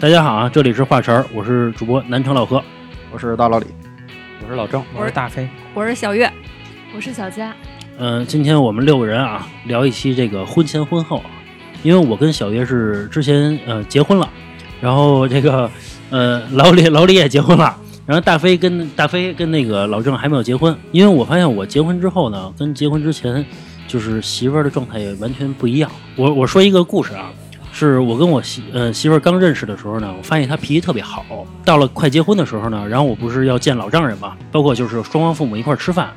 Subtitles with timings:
[0.00, 2.62] 大家好啊，这里是华晨儿，我是主播南城老何。
[3.10, 3.66] 我是大老李，
[4.40, 6.32] 我是老郑，我是大飞，我是小月，
[6.94, 7.52] 我是小佳。
[7.98, 11.30] 嗯、今天我们六个人啊，聊一期这个婚前婚后啊，
[11.82, 14.30] 因为我跟小月是之前呃结婚了，
[14.80, 15.68] 然后这个
[16.10, 23.44] 呃老李老李也结婚了，然后大飞跟大飞跟那个老郑还没有结婚，因为我发现我结婚之后呢，跟结婚之前
[23.88, 25.90] 就是媳妇儿的状态也完全不一样。
[26.14, 27.32] 我我说一个故事啊，
[27.78, 31.24] 是我跟我媳呃媳妇儿刚认识的时候呢，我发现她脾气特别好。
[31.64, 36.10] 到了快结婚的时候呢，然后我不是要见老丈人嘛，包括就是双方父母一块儿吃饭，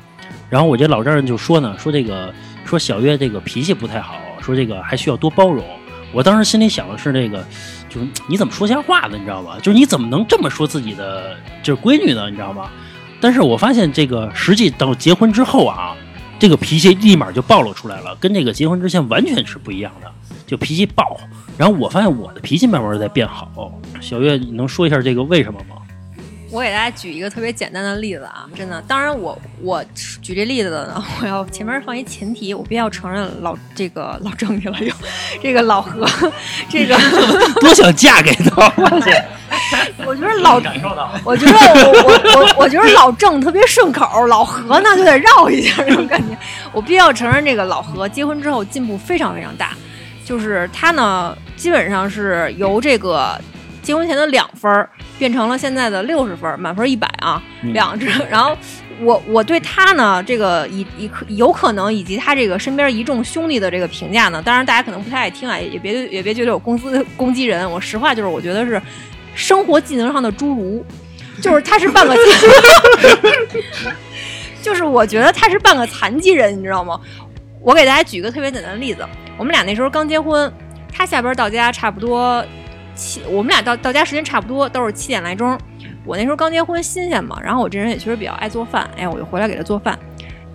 [0.50, 5.64] 然后我这老丈人就说呢， 说这个说小月这个脾气不太好，说这个还需要多包容。
[6.12, 7.46] 我当时心里想的是这个，
[7.88, 9.16] 就是你怎么说瞎话呢？
[9.16, 9.56] 你知道吧？
[9.62, 12.28] 就是你怎么能这么说自己的就是闺女呢？
[12.28, 12.68] 你知道吗？
[13.20, 15.94] 但是我发现这个实际到结婚之后啊，
[16.40, 20.10] 这个脾气立马就暴露出来了，跟这个结婚之前完全是不一样的，
[20.46, 21.18] 就脾气暴。
[21.58, 23.72] 然后我发现我的脾气慢慢在变好。
[24.00, 25.76] 小月，你能说一下这个为什么吗？
[26.50, 29.82] 我给大家举一个特别简单的例子啊，真的，当然我我
[30.20, 34.92] 举这例子的呢，我要前面放一前提，我必须要承认老这个老郑去了又，
[35.42, 36.06] 这个老何，
[36.68, 36.94] 这个
[37.58, 38.70] 多想嫁给他！
[40.04, 46.36] 我觉得老，感受到我觉得我我我我觉得老郑特别顺口，老何呢就得绕一下这种感觉。
[46.70, 49.74] 我必须要承认，这个老何结婚之后进步非常非常大，
[50.24, 53.38] 就是他呢基本上是由这个
[53.82, 54.88] 结婚前的两分儿
[55.18, 58.06] 变成了现在的六十分，满分一百啊，嗯两只。
[58.30, 58.56] 然后
[59.00, 68.80] 我我对他呢这个以以可有可能以及他这个身边一众兄弟的这个评价呢，当然大家可能不太爱听啊，也也别也别觉得我公司攻击人，我实话就是我觉得是
[69.34, 70.84] 生活技能上的侏儒，
[71.40, 72.16] 就是他是半个。
[74.62, 77.00] 就是我觉得他是半个残疾人，你知道吗？
[77.62, 79.06] 我给大家举个特别简单的例子，
[79.38, 80.52] 我们俩那时候刚结婚，
[80.92, 82.44] 他下班到家差不多
[82.94, 85.56] 七，我们俩到到家时间差不多都是七点来钟。
[86.04, 89.96] 我那时候刚结婚新鲜嘛，然后我这人也确实比较爱做饭，哎，我就回来给他做饭。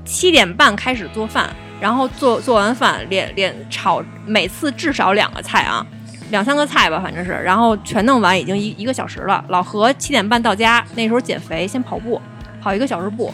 [0.04, 5.86] 七点半开始做饭，然后做做完饭连连炒，每次至少两个菜啊，
[6.30, 9.44] 两三个菜吧，反正是，然后全弄完已经一一个小时了。
[9.48, 12.22] 老何七点半到家，那时候减肥，先跑步，
[12.62, 13.34] 跑一个小时步。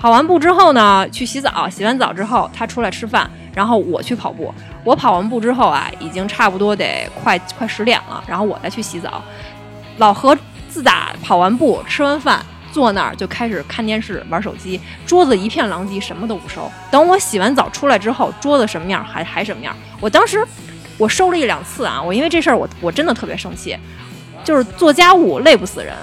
[0.00, 4.52] 跑完步之后呢，去洗澡，洗完澡之后他出来吃饭，然后我去跑步。
[4.82, 9.22] 我跑完步之后啊，已经差不多得快快十点了，然后我再去洗澡。
[9.98, 10.34] 老何
[10.70, 16.72] 自打跑完步、吃完饭，坐那儿就开始看电视、玩手机，桌子一片狼藉，什么都不收。
[16.90, 19.76] 等我洗完澡出来之后，桌子什么样还还什么样。
[20.00, 20.42] 我当时
[20.96, 23.76] 我收了一两次啊，我因为这事儿我我真的特别生气，
[24.42, 25.94] 就是做家务累不死人，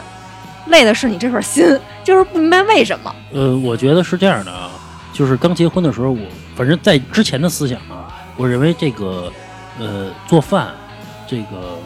[0.70, 1.66] 累的是你这份心，
[2.04, 3.14] 就是不明白为什么。
[3.34, 4.70] 呃，我觉得是这样的啊，
[5.14, 6.20] 就是刚结婚的时候，我
[6.56, 9.32] 反正在之前的思想啊，我认为这个
[9.80, 10.70] 呃做饭，
[11.28, 11.80] 这个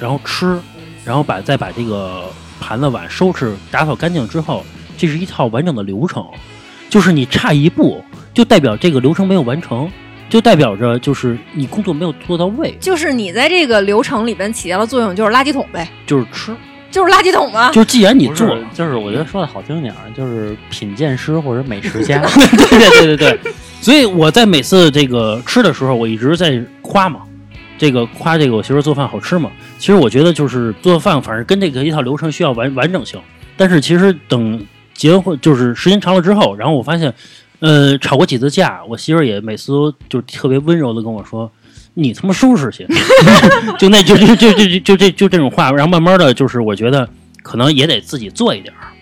[0.00, 0.58] 然后吃，
[1.04, 2.24] 然后把再把这个
[2.60, 4.64] 盘子碗收拾打扫干净之后，
[4.96, 6.24] 这是一套完整的流程，
[6.88, 9.90] 就是你差一步，就代表这个流程没有完成。
[10.28, 16.52] 就代表着就是你工作没有做到位，就是你在这个流程里边起到的作用就是垃圾桶呗，就是吃，
[16.90, 17.70] 就是垃圾桶吗。
[17.72, 22.20] 就是既然你做，是，就是我觉得说的好听点儿，就是品鉴师或者美食家。
[22.20, 27.20] 对对对对对， 所以我在每次这个吃的时候，我一直在夸嘛，
[27.76, 29.50] 这个夸这个我媳妇儿做饭好吃嘛。
[29.78, 33.20] 其实我觉得就是做饭，反正跟这个一套流程需要完完整性。
[33.56, 34.64] 但是其实等
[34.94, 37.12] 结婚就是时间长了之后，然后我发现，
[37.60, 41.50] 呃，吵过几次架，我媳妇儿也每次都就特别温柔的跟我说。
[41.98, 42.86] 你他妈收拾去，
[43.80, 47.08] 就那就就就就就就这就这种话，然后慢慢的就是我觉得
[47.42, 48.92] 可能也得自己做一点儿，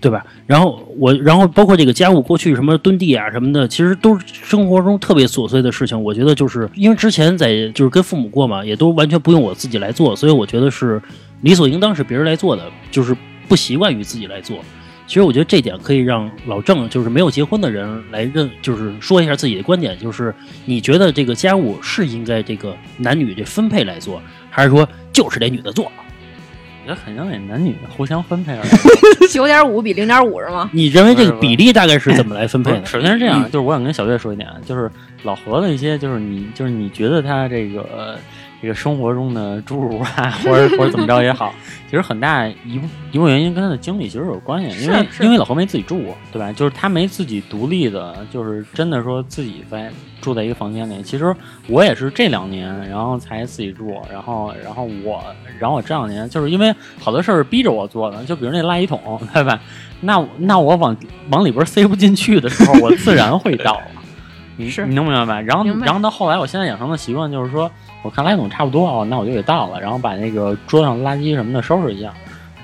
[0.00, 0.24] 对吧？
[0.46, 6.00] 然后我，然后包括这个家务，过去什么蹲地啊什么的，其实都是生活中特别琐碎的事情。
[6.00, 11.02] 我觉得就是因为之前在就是跟父母过嘛，也都完全不用我自己来做，所以我觉得是
[11.40, 12.62] 理所应当是别人来做的，
[12.92, 13.16] 就是
[13.48, 14.58] 不习惯于自己来做。
[15.06, 24.20] 其实我觉得这点可以让老郑，就是没有结婚的人来认，就是说一下自己的观点，就是你觉得这个家务是应该这个男女这分配来做，
[24.50, 25.84] 还是说就是得女的做？
[25.84, 28.68] 我觉得肯定得男女互相分配而已。
[29.32, 30.70] 九点五比零点五是吗？
[30.72, 32.86] 你认为这个比例大概是怎么来分配的？
[32.86, 34.90] 首先是这样，就是我想跟小月说一点，就是
[35.24, 38.16] 老何的一些，就是你，就是你觉得他这个呃
[38.62, 41.54] 这个生活中的侏儒啊， 或者或者怎么着也好，
[41.88, 46.50] 其实很大一部一部分原因跟他的经历其实有关系，因为因为老何没自己住过，对吧？
[46.52, 51.02] 就是他没自己独立的，就是真的说自己在住在一个房间里。
[51.02, 51.34] 其实
[51.68, 55.22] 我也是这两年，然后才自己住，然后然后我
[55.58, 59.60] 然后我这两年就是因为好多事儿逼着我做的，就比如那垃圾桶，对吧？
[60.00, 60.96] 那那我往
[61.30, 63.80] 往里边塞不进去的时候，我自然会倒。
[64.58, 65.40] 你是你能明白吧？
[65.42, 67.70] 然后然后到后来，我现在养成的习惯就是说，
[68.06, 72.14] 我看垃圾桶差不多哦，那我就给倒了，然后把那个桌上垃圾什么的收拾一下。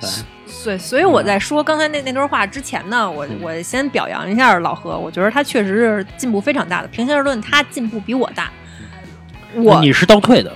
[0.00, 0.08] 对，
[0.64, 6.86] 对，所以我在说刚才那那段话之前呢，我嗯我先表扬一下老何，我觉得他确实是进步非常大的。
[6.88, 8.48] 平心而论，他进步比我大。
[9.56, 10.52] 我你是倒退的，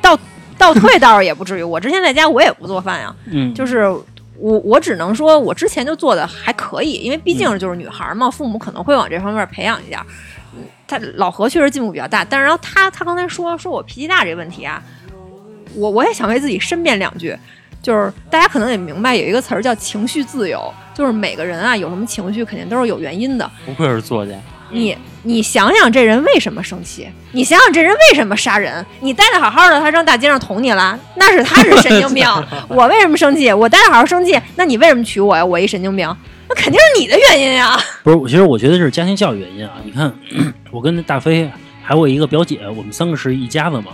[0.00, 0.18] 倒
[0.56, 3.86] 倒退倒是也不至于，我之前在家我也不做饭呀，嗯， 就是
[4.38, 10.04] 我我只能说，我之前就做的还可以，因为毕嗯竟就是女孩嘛，父母可能会往这方面培养一下。
[10.98, 14.82] 嗯他老何确实进步比较大，但是然后他他刚才说说我脾气大这个问题啊，
[15.74, 17.36] 我我也想为自己申辩两句，
[17.82, 23.48] 就是大家可能也明白有一个词儿叫情绪自由，就是每个人啊有什么情绪肯定都是有原因的。
[23.64, 24.32] 不愧是作家。
[24.72, 27.08] 你你想想这人为什么生气？
[27.32, 28.84] 你想想这人为什么杀人？
[29.00, 32.24] 你待的好好的，他上大街上捅你了，那是他是神经病。
[32.68, 33.52] 我为什么生气？
[33.52, 35.44] 我待的好好生气，那你为什么娶我呀？
[35.44, 36.16] 我一神经病，
[36.50, 37.78] 那肯定是你的原因呀。
[38.02, 39.74] 不是，其实我觉得是家庭教育原因啊。
[39.84, 40.12] 你看，
[40.72, 41.48] 我跟大飞
[41.80, 43.92] 还有我一个表姐，我们三个是一家子嘛。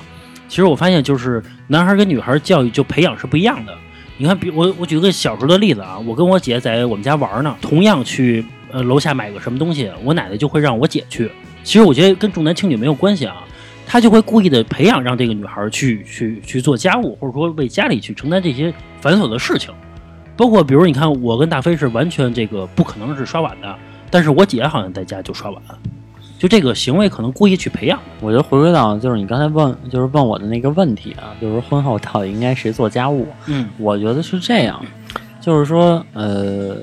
[0.49, 3.75] 其实我发现，就是男孩跟女孩教育就培养是不一样的。
[4.17, 8.43] 你看，比我我举个小时候的例子啊，我跟我姐在我们家玩呢，同样去
[8.73, 11.31] 呃楼下买个什么东西，我奶奶就会让我姐去。
[11.63, 13.45] 其实我觉得跟重男轻女没有关系啊，
[13.87, 19.75] 她就会故意的培养让这个女孩去去去做家务，或者说为家里去承担这些繁琐的事情。
[20.37, 23.75] 包括比如你看，我跟大飞是完全这个不可能是刷碗的，
[24.11, 25.63] 但是我姐好像在家就刷碗，
[26.39, 27.99] 就这个行为可能故意去培养。
[28.21, 33.27] 我觉得回归到就是你刚才问，就是问我的那个问题啊，就是婚后到底应该谁做家务？
[33.47, 34.85] 嗯我觉得是这样，
[35.41, 36.77] 就是说，呃，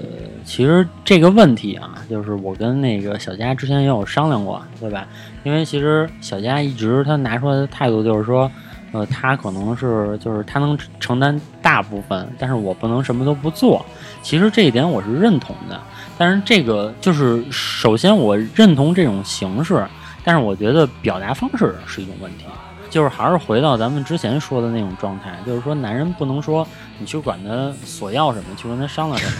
[0.44, 5.05] 其实这个问题啊，就是我跟那个小佳之前也有商量过，对吧？
[5.44, 8.50] 因为其实小佳一直她拿出来的态度就是说，
[8.93, 13.85] 呃，他可能是就是他能承担大部分，但是我不能什么都不做。
[14.21, 15.77] 其实这一点我是认同的，
[16.17, 19.85] 但是这个就是首先我认同这种形式，
[20.23, 22.45] 但是我觉得表达方式是一种问题。
[22.89, 26.67] 就是还是回到咱们之前说的那种状态，就是说男人不能说
[26.99, 29.33] 你去管他索要什么，去跟他商量什么，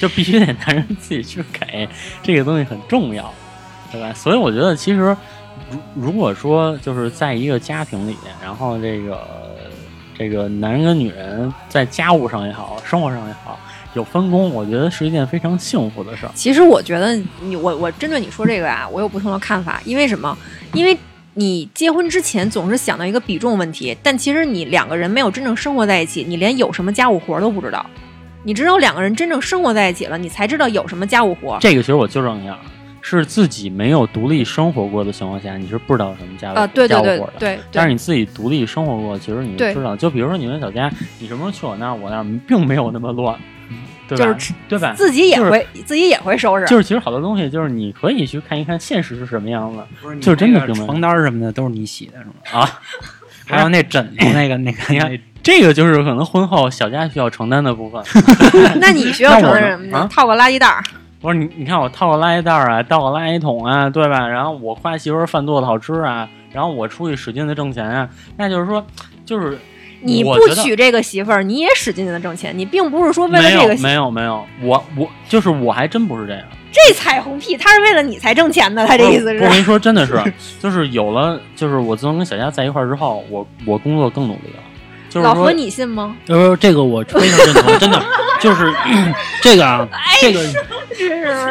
[0.00, 1.88] 就必须得 男人自己去给，
[2.20, 3.32] 这个东西很重要，
[3.92, 4.12] 对吧？
[4.12, 5.16] 所以我觉得其实
[5.70, 9.26] 如如果说就是在一个家庭里，然后这个
[10.16, 13.58] 这个男人跟女人在家务上也好，生活上也好
[13.94, 16.32] 有分工，我觉得是一件非常幸福的事儿。
[16.34, 19.80] 其实我觉得你我我针对你说这个啊，我有不同的看法。
[19.84, 20.36] 因为什么？
[20.72, 20.96] 因为
[21.34, 27.84] 你结婚之前总是想到一个比重问题，但其实你两个人没有真正生活在一起，你连有什么家务活都不知道。
[28.44, 31.58] 你只有两个人真正生活在一起了，你才知道有什么家务活。
[31.60, 32.56] 这个其实我纠正一下，
[33.08, 37.32] 是自己没有独立生活过的情况下，你是不知道什么家务啊，对对对家务活的。
[37.38, 39.94] 对对，但是你自己独立生活过，其实你就知道。
[39.94, 43.38] 就比如说你们小佳，你什么时候去我那儿，我那儿并没有那么乱，
[44.08, 44.24] 对吧？
[44.26, 44.92] 就是对吧？
[44.96, 46.66] 自己也就是会自己也会收拾。
[46.66, 52.32] 就是其实好多东西，就是你可以去看一看现实是什么样子不是就是真的床单什么的都是你洗的，是吗？
[52.60, 52.80] 啊。
[53.48, 58.02] 还有那枕头那个那个， 你看那这个就是可能婚后小家需要承担的部分。
[58.82, 59.98] 那你需要承担什么呢？
[59.98, 60.82] 啊套个垃圾袋儿。
[61.20, 64.28] 不是你，你看我套个垃圾袋儿啊，倒个垃圾桶啊，对吧？
[64.28, 68.84] 然后我夸媳妇儿饭做的好吃啊，然后我出去使劲的挣钱啊，那就是说，
[69.24, 69.58] 就是
[70.02, 76.42] 你不娶这个媳妇儿，你也使劲的挣钱，你并不是说为了这个媳没有没有，我我就是我还真不是这样。
[76.70, 79.58] 这彩虹屁，他是为了你才挣钱的，他这意思是我跟。
[79.58, 80.20] 你说，真的是，
[80.60, 84.62] 就是有了，就是我自从跟小佳在一块儿之后，我我工作更努力了。
[85.16, 86.14] 就是老何，你信吗？
[86.28, 88.02] 呃，这个我非常认同，真的
[88.38, 88.70] 就是
[89.42, 89.88] 这个啊，
[90.20, 90.40] 这个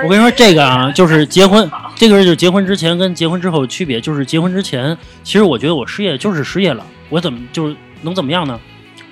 [0.03, 8.59] 我跟你说，这个啊，就是结婚，这个就是结婚之前跟结婚之后的区别，就是结婚之前，其实我觉得我失业就是失业了，我怎么就是能怎么样呢？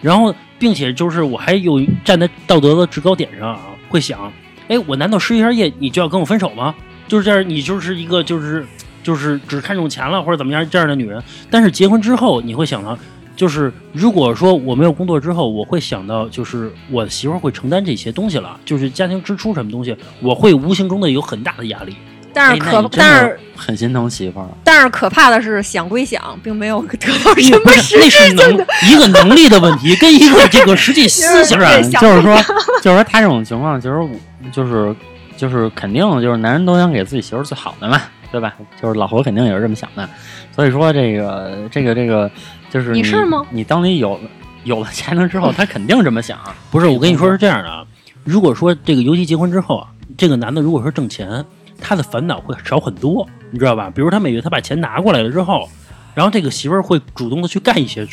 [0.01, 4.31] 然后，并且就是我还有站在道德的制高点上啊，会想，
[4.67, 6.75] 哎，我难道失一下业你就要跟我分手吗？
[7.07, 8.65] 就是这样，你就是一个就是
[9.01, 11.23] 就是只看重钱了或者怎么样这样的女人。
[11.49, 12.97] 但是结婚之后，你会想到，
[13.35, 21.95] 就是如果说我没有工作之后，我会想到就是我媳妇儿会承担这些东西了，就是家庭支出什么东西，我会无形中的有很大的压力。
[22.35, 24.47] 但是可但是很心疼媳妇儿。
[24.63, 28.67] 但是可怕的是，想归想，并没有得到什么实那是能质性的。
[28.89, 32.35] 一个能力的问题，跟一个这个实际思想 对是，想就是说，
[32.81, 34.09] 就是说他这种情况，其实我
[34.51, 34.95] 就是
[35.37, 38.51] 就是肯定就是男人都想给自己媳妇儿最好的嘛，对吧？
[38.81, 40.09] 就是老何肯定也是这么想的，
[40.55, 42.31] 所以说这个这个这个
[42.73, 44.19] 就是你是吗你当你有
[44.63, 46.39] 有了钱了之后，他肯定这么想。
[46.71, 47.85] 不是，我跟你说是这样的啊，
[48.23, 49.87] 如果说这个尤其结婚之后啊，
[50.17, 51.45] 这个男的如果说挣钱，
[51.79, 53.91] 他的烦恼会少很多，你知道吧？
[53.93, 55.69] 比如他每月他把钱拿过来了之后，
[56.15, 58.07] 然后这个媳妇儿会主动的去干一些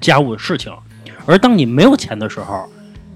[0.00, 0.72] 家务的事情，
[1.26, 2.68] 而当你没有钱的时候，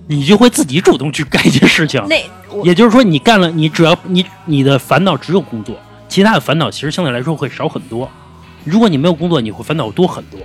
[0.09, 2.04] 你就会自己主动去干一些事情。
[2.09, 2.21] 那
[2.64, 5.76] 也就是说，你干了，你只要你你的烦恼只有工作，
[6.09, 8.11] 其他的烦恼其实相对来说会少很多。
[8.64, 10.40] 如果你没有工作，你会烦恼多很多。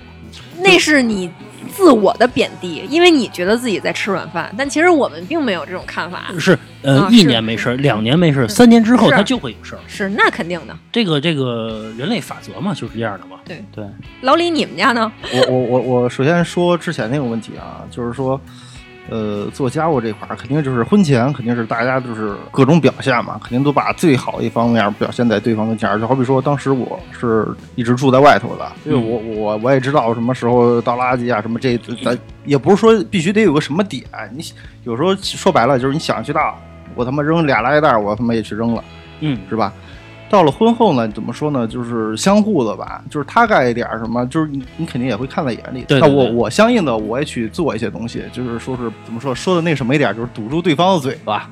[0.61, 1.29] 那是你
[1.73, 6.31] 自我的贬低，因为你觉得自己在吃软饭，但其实我们并没有这种看法。
[6.37, 9.79] 是呃一年没事儿，两年没事儿，三年之后是他就会有事儿。
[9.87, 10.75] 是，那肯定的。
[10.91, 13.37] 这个这个人类法则嘛，就是这样的嘛。
[13.45, 13.85] 对对，
[14.21, 15.11] 老李，你们家呢？
[15.33, 18.39] 我我我我首先说之前那个问题啊，就是说，
[19.09, 25.99] 呃，做家务这块儿肯定就是婚前肯定是大家就是各种表现嘛，肯定都把最好的一方面表现在对方跟前儿。
[25.99, 34.03] 就好比说，当时我是一直住在外头的，因为我我我也知道什么时候倒垃圾啊，什么这咱也不是说必须得有个什么点，
[34.35, 34.43] 你
[34.83, 36.55] 有时候说白了就是你想去倒，
[36.93, 38.83] 我他妈扔俩垃圾袋儿，我他妈也去扔了。
[39.21, 39.73] 嗯，是吧？
[40.29, 41.67] 到了婚后呢，怎么说呢？
[41.67, 45.83] 就是相互的吧，就是他干一点什么，就是你你肯定也会看在眼里。
[45.87, 51.49] 对对对那我我相应的我也去做一些东西，就是说是怎么说说的那什么一点，就是堵住对方的嘴巴，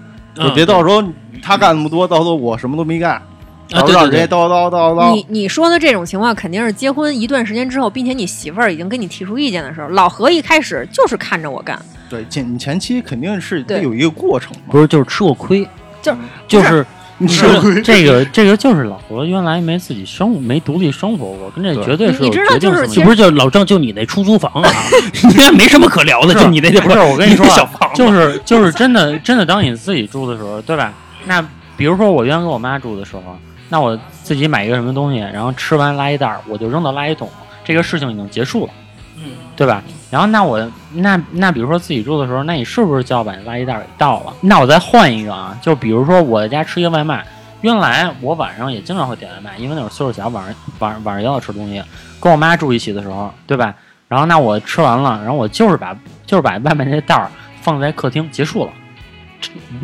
[0.54, 1.04] 别到时候
[1.42, 3.24] 他干那么多，到时候我什么都没干，啊
[3.70, 9.88] 然后对对对，让人家叨叨叨叨你你说的这种情况，肯定是结婚一段时间之后，并且你媳妇儿已经跟你提出意见的时候。
[9.90, 11.80] 老何一开始就是看着我干，
[12.10, 14.64] 对前你前期肯定是有一个过程嘛。
[14.70, 15.68] 不是就是吃过亏，
[16.02, 16.18] 就是
[16.48, 16.86] 就是
[17.20, 24.70] 你这个这个这个就是老何原来没自己生没独立生活过，跟这绝对是有你知道决定性的就是其实不是就老郑就你那出租房啊？
[25.36, 27.56] 你也没什么可聊的，就你那地不是我跟你说啊。
[27.56, 30.94] 小房就是就是真的真的，当你自己住的时候，对吧？
[31.26, 31.42] 那
[31.76, 33.24] 比如说我原来跟我妈住的时候，
[33.70, 37.28] 那我自己买一个什么东西，然后吃完垃圾袋，我就扔到垃圾桶，
[37.66, 38.72] 这个事情已经结束了，
[39.18, 39.84] 嗯，对吧？
[40.12, 44.34] 然后那我那那比如说自己住的时候，那你是不是就要把垃圾袋儿给倒了？
[44.42, 47.26] 那我再换一个啊，就比如说我在家吃一个外卖，
[47.62, 51.84] 原来我晚上也经常会点外卖，因为那会儿岁数小，晚上晚上晚上也要吃东西，
[52.20, 53.74] 跟我妈住一起的时候，对吧？
[54.08, 55.94] 然后那我吃完了，然后我就是把
[56.26, 57.30] 就是把外卖那袋儿
[57.62, 58.72] 放在客厅结束了，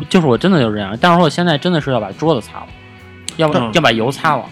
[0.08, 0.96] 就是我真的就是这样。
[0.98, 2.66] 但是说我现在真的是要把桌子擦了，
[3.36, 4.44] 要不嗯要把油擦了，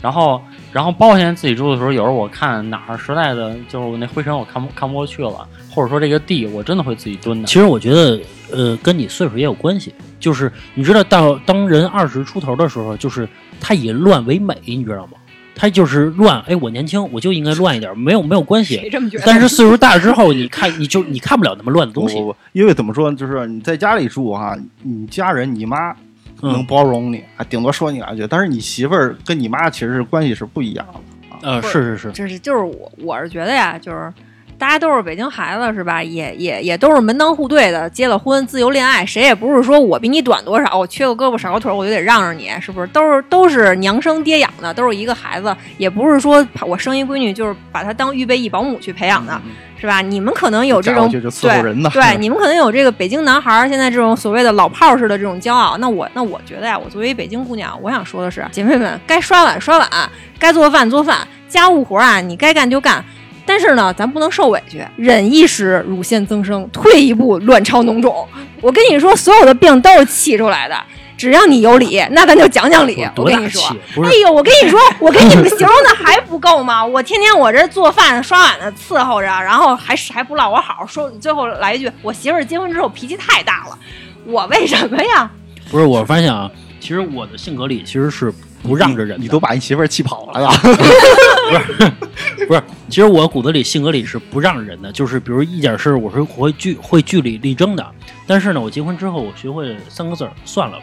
[0.00, 0.40] 然后
[0.72, 7.46] 然后包括现在自己住的时候，有时候我看哪儿实在的就是那灰尘我看不看不过去了，或者说这个地我真的会自己蹲的。
[7.48, 8.20] 其实我觉得，
[8.52, 9.94] 呃，跟你岁数也有关系。
[10.20, 13.28] 就是你知道，到当人二十出头的时候，就是
[13.60, 15.12] 他以乱为美，你知道吗？
[15.54, 16.40] 他就是乱。
[16.42, 18.76] 哎，我年轻，我就应该乱一点，没有没有关系。
[18.76, 19.24] 谁这么觉得？
[19.26, 22.26] 但是岁数大了之后，你看，你就你看不了那么乱的东西不。
[22.26, 25.94] 不不，因为怎么说呢，就是你在家里住哈，你家人你妈
[26.42, 31.00] 能嗯，包容你，啊，顶多说你两句，但是你媳妇儿跟你妈其实是关系是不一样的。
[31.42, 34.12] 呃，是是是，就是就是我我是觉得呀，就是
[34.58, 36.02] 大家都是北京孩子是吧？
[36.02, 42.86] 也也也都是门当户对的，结了婚自由恋爱，谁也不是说我比你短多少，我缺个胳膊少个腿儿我就得让着你，是不是？
[42.88, 49.40] 都是都是娘生爹养的，都是一个孩子，也不是说我生一闺女就是把她当预备役保姆去培养的，
[49.80, 50.00] 是吧？
[50.00, 51.90] 你们可能有这种嫁过去就伺候人呢。
[51.92, 55.76] 对，你们可能有这个北京男孩儿现在这种所谓的老炮儿式的这种骄傲。
[55.78, 59.88] 那我那我觉得呀，我作为北京姑娘，我想说的是，姐妹们，该刷碗刷碗，
[60.38, 63.04] 该做饭做饭，家务活儿啊，你该干就干。
[63.46, 68.26] 但是呢，咱不能受委屈，忍一时乳腺增生，退一步卵巢脓肿。
[68.60, 70.76] 我跟你说，所有的病都是气出来的，
[71.18, 73.06] 只要你有理，那咱就讲讲理。
[73.16, 73.60] 我跟你说
[74.04, 76.82] 哎呦，我跟你说， 我给你们形容的还不够吗？
[76.86, 83.76] 我天天我这做饭刷碗的伺候着，然后还还不落我好，说最后来一句，我媳妇儿结婚之后脾气太大了，
[84.24, 85.28] 我为什么呀？
[85.70, 86.48] 不是，我发现啊，
[86.78, 88.32] 其实我的性格里其实是
[88.62, 89.22] 不让着人的。
[89.22, 90.54] 你都把你媳妇儿气跑了吧？
[92.46, 97.84] 不是，其实我骨子里性格里是不让人的，就是比如一点事儿，我是会据会据理力争的。
[98.26, 100.78] 但是呢，我结婚之后，我学会三个字儿，算了。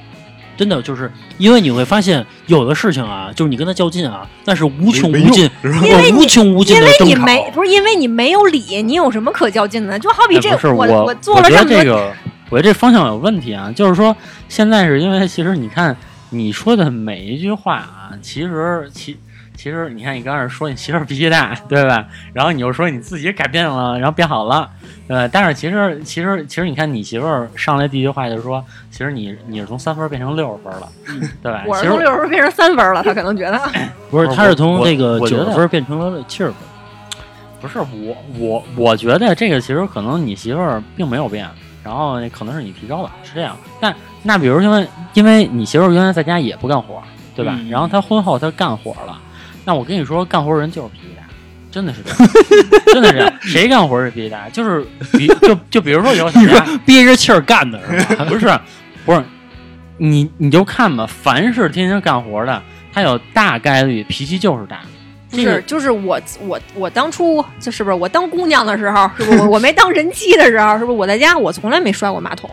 [0.57, 7.15] 真的就是因为你会发现，有的事情啊，就是你跟他较劲啊，那是无穷无尽，因为无穷无尽因为的争吵。
[7.15, 9.97] 你没不是因为你没有理，你有什么可较劲的？
[9.99, 12.13] 就好比这哎我我做了觉这么多，得这个，
[12.49, 13.71] 我觉得这方向有问题啊。
[13.75, 14.15] 就是说，
[14.47, 15.95] 现在是因为其实你看
[16.29, 19.17] 你说的每一句话啊，其实其
[19.55, 22.05] 其实你看你刚开始说你媳妇儿脾气大， 对吧？
[22.33, 24.69] 然后你又说你自己改变了，然后变好了，
[25.07, 30.87] 呃，但是其实其实其实你看你媳妇儿上来第一句话就是说，其实你你是从三分变成六十分了，
[31.41, 31.63] 对吧？
[31.65, 33.59] 我是从六十分变成三分了，他可能觉得
[34.11, 36.55] 不是，不是他是从我这个九十分变成了七十分。
[37.61, 41.49] 不是我我我觉得这个其实可能你媳妇儿并没有变，
[41.83, 43.57] 然后可能是你提高了，是这样。
[43.81, 47.01] 但那比如因为因为你媳妇儿原来在家也不干活，
[47.35, 47.55] 对吧？
[47.57, 49.19] 嗯然后她婚后她干活了，
[49.65, 51.23] 那我跟你说，干活人就是脾气大，
[51.71, 52.31] 真的是这样，
[52.93, 53.33] 真的是这样。
[53.41, 54.47] 谁干活是脾气大？
[54.49, 58.25] 就是比就就比如说有谁家憋着气儿干的 是吧？
[58.25, 58.59] 不是
[59.05, 59.23] 不是
[59.97, 62.61] 你你就看吧，凡是天天干活的，
[62.93, 64.81] 他有大概率脾气就是大。
[65.31, 72.49] 不是，就是我我我当初就是不是我当姑娘的时候，是不是我 我没当人妻的时候，是不是我在家我从来没摔过马桶，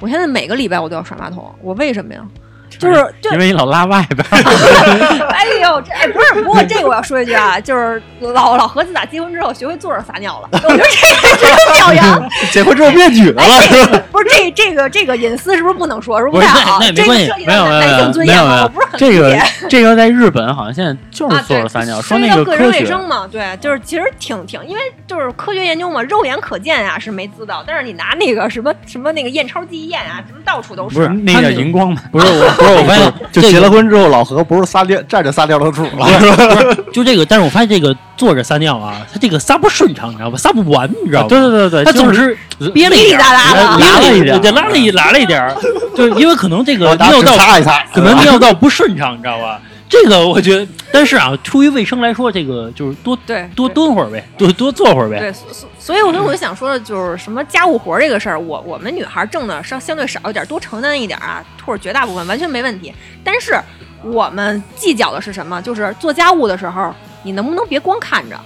[0.00, 2.20] 我现在每个礼拜我都要刷马桶，我为什么呀？
[2.68, 12.28] 就是对因为你老拉外边儿， 哎呦，这哎不是，不过这个我要说一句啊，就是老老何自打结婚之后学会坐着撒尿了，我觉得这个值得表扬。
[12.52, 16.20] 结婚之后变女的哎，了，这个不是这这个这个隐私是不是不能说？
[16.20, 16.78] 是不太好？
[16.82, 22.84] 那没关系这个涉及没有没有到男性没有没有没有尊严了，我不是很这个这个在日本好像现在就是坐着撒尿，说那个到个人卫。
[22.86, 40.36] 生嘛，对，就是其实挺挺，因为就是科学研究嘛，肉眼可见啊是没滋到，但是你拿那个什么什么那个验钞机一验啊，什么到处都是不是那叫荧光嘛，不是我，不是我发现 就结了婚之后，老何不是撒尿站着撒尿的主了， 是吧就这个，但是我发现这个坐着撒尿啊，他这个撒不顺畅，你知道吧？
[40.36, 41.28] 撒不完，你知道吧？
[41.28, 45.54] 对对对对，他总是是憋了一点拉拉了一点儿对，拉了一拉了一点儿，
[45.94, 49.60] 就是因为可能这个尿道擦一擦，可能尿道不顺畅，你知道吧？
[49.88, 55.18] 这个我觉得，但是啊，出于卫生来说，这个就是多对多蹲会儿呗，多多坐会儿呗。
[55.18, 62.92] 对，所所所以我就我就想说的就是什么家务活儿这个事儿，我我们女孩儿挣的稍相对少一点儿，多承担一点儿啊，或者绝大部分完全没问题。
[63.24, 63.58] 但是
[64.02, 65.60] 我们计较的是什么？
[65.62, 68.38] 就是做家务的时候，你能不能别光看着？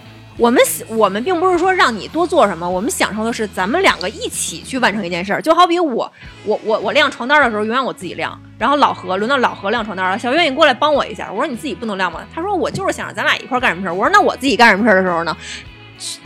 [0.43, 5.41] 我们我们并不是说让你多做什么，我们享受的是咱们两个一起去完成一件事儿。
[5.41, 6.13] 就好比我
[6.45, 11.31] 我我我晾床单的时候，永远我自己晾，然后老何轮到老何晾床单了，小月你过来帮我一下。
[11.31, 12.23] 我说你自己不能晾吗？
[12.35, 13.95] 他说我就是想让咱俩一块儿干什么事儿。
[13.95, 15.37] 我说那我自己干什么事儿的时候呢？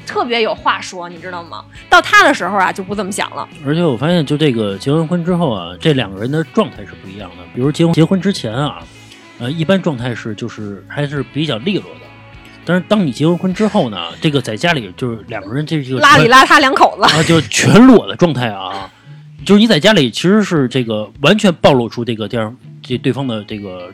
[0.07, 1.63] 特别有话说，你知道吗？
[1.91, 3.47] 到他的时候啊，就不这么想了。
[3.67, 7.45] 而且我发现，就这个结完婚之后啊，这两个人的状态是不一样的。
[7.55, 8.83] 比如结婚结婚之前啊，
[9.39, 12.06] 呃，一般状态是就是还是比较利落的。
[12.67, 18.91] 但是当你结完婚之后呢，这个在家里就是两个人这这个邋里邋遢两口子，啊，就是全裸的状态啊，
[19.47, 23.89] 就是你在家里其实是这个完全暴露出这个这样这对方的这个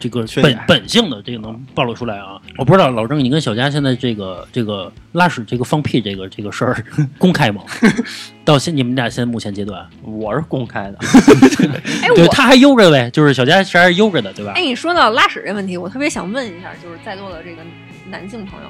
[0.00, 2.40] 这个本本性的这个能暴露出来啊。
[2.56, 6.84] 我不知道老郑，你跟小佳现在这个这个拉屎这个放屁这个这个事儿
[7.18, 7.62] 公开吗？
[8.44, 10.98] 到现你们俩现在目前阶段，我是公开的，
[12.02, 14.62] 哎， 对，我他还悠着呗，就是小佳其实还是悠着的，对吧哎，？
[14.62, 17.62] 你说到拉屎这问题，我特别想问一下，就是在座的这个
[18.10, 18.68] 男性朋友，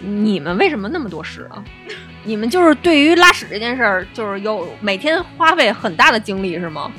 [0.00, 1.62] 你们为什么那么多屎啊？
[2.24, 6.90] 你们就是对于拉屎这件事儿，就是有每天花费很大的精力是吗？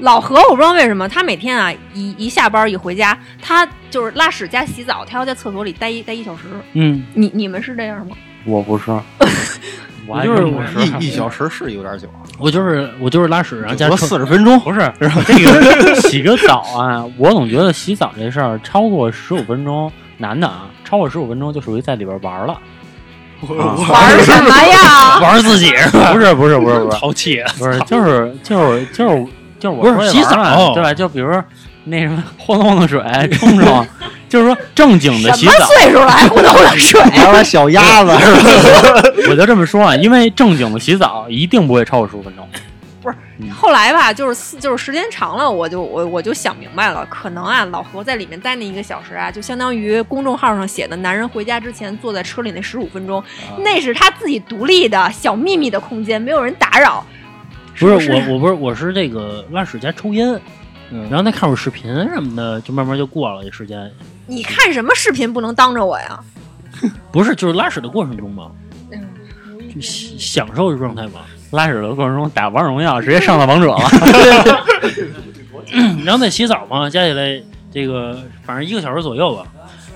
[0.00, 6.44] 老何，我不知道为什么，他每天啊一一下班一回家，他就是拉屎加洗澡，他要在厕所里待一待一小时。
[6.72, 8.16] 嗯，你你们是这样吗？
[8.46, 8.90] 我不是，
[10.06, 22.56] 我就是我是一一小时是有点久，我就是我就是拉屎，然后加四十分钟，不是然后这个洗个澡啊，我总觉得洗澡这事儿超过十五分钟，男的啊，超过十五分钟就属于在里边玩了。
[23.88, 25.18] 玩什么呀？
[25.22, 26.12] 玩自己是吧？
[26.12, 29.26] 不是不是不是不是淘气，不是， 就是就是就是
[29.58, 30.92] 就是我不是说洗澡对吧？
[30.92, 31.42] 就比如说
[31.84, 33.00] 那什么晃动的水
[33.38, 33.86] 冲冲，
[34.28, 37.00] 就是说正经的洗什么澡，岁数了还不懂得水？
[37.00, 38.30] 玩玩小鸭子是
[38.92, 39.02] 吧？
[39.30, 42.46] 我就这么说啊，因为正经的洗澡一定不会超过十五分钟。
[43.48, 53.22] 后来吧，就是就是时间长了，我就我我就想明白了，可能啊，老何在里面待那一个小时啊，就相当于公众号上写的男人回家之前坐在车里那十五分钟，
[53.58, 57.04] 那是他自己独立的小秘密的空间，没有人打扰。
[57.78, 60.38] 不不是我，我不是我是这个拉屎加抽烟，
[60.90, 63.90] 嗯然后他看会儿视频什么的，就慢慢就过了这时间。
[64.26, 66.20] 你看什么视频不能当着我呀？
[67.10, 68.50] 不是，就是拉屎的过程中嘛，
[69.74, 71.20] 就享享受的状态嘛。
[71.50, 73.78] 拉屎的过程中打王者荣耀， 直接上到王者了。
[76.04, 77.40] 然后在洗澡嘛，加起来
[77.72, 79.44] 这个反正一个小时左右吧。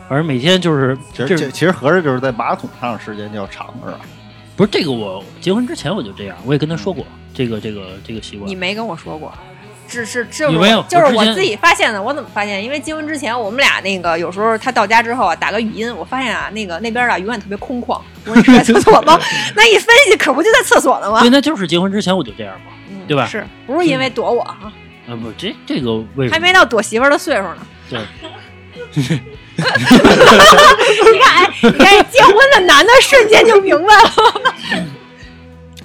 [0.08, 4.00] 反正每天就是其实就是这其实合着就是在马桶上时间就要长是吧？
[4.56, 8.54] 不是这个我结婚之前我就这样，我也跟他说过这个这个这个习惯你。
[8.54, 9.32] 没跟我说过。
[9.88, 12.02] 只是就是就是我自己发现的。
[12.02, 12.62] 我怎么发现？
[12.62, 18.00] 因为结婚之前，我们俩那个有时候他到家之后啊，打个语音，我发现啊，那个那边啊永远特别空旷。
[18.26, 19.18] 我说你是在厕所吗？
[19.54, 21.30] 那一分析，可不就在厕所呢吗对，？
[21.30, 22.72] 那就是结婚之前我就这样嘛。
[22.90, 24.72] 嗯对吧是不是因为躲我啊？
[25.06, 26.30] 啊不，这这个为什么？
[26.30, 27.58] 还没到躲媳妇儿的岁数呢。
[27.90, 28.00] 对，
[29.54, 34.10] 你看，哎，你看结婚的男的瞬间就明白了。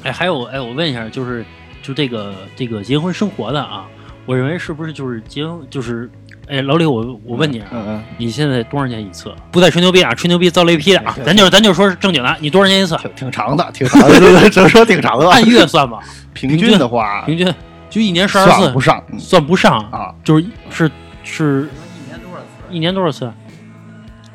[0.04, 1.46] 哎，还有哎，我问一下，就是
[1.90, 3.88] 就这个这个结婚生活的啊，
[4.28, 6.08] 我认为是不是就是结就是
[6.48, 9.34] 哎，老李，我我问你啊，嗯嗯，你现在多少年一次？
[9.52, 11.16] 不再吹牛逼啊，吹牛逼遭雷劈的啊！
[11.26, 12.96] 咱就咱就说正经的，你多少年一次？
[12.98, 14.20] 挺挺长的，挺长的，
[14.52, 15.28] 只能说挺长的。
[15.28, 15.98] 按月算吧，
[16.34, 17.52] 平均的话，平均
[17.90, 20.14] 就一年十二次算不，上嗯算不上，啊。
[20.24, 20.92] 就是是
[21.24, 21.70] 是
[22.06, 23.32] 一年多少次一年多少次？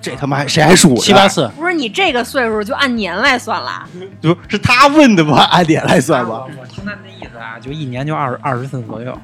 [0.04, 1.26] 这他妈还谁还数七八？
[1.26, 1.50] 次。
[1.56, 3.88] 不是你这个岁数就按年来算了，
[4.20, 5.44] 就是他问的吧？
[5.50, 6.44] 按年来算吧。
[6.60, 9.16] 我听他那意思啊，就一年就二二十次左右，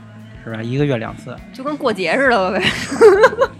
[0.44, 0.62] 是吧？
[0.62, 1.36] 一个月两次。
[1.52, 2.64] 就跟过节似的了呗。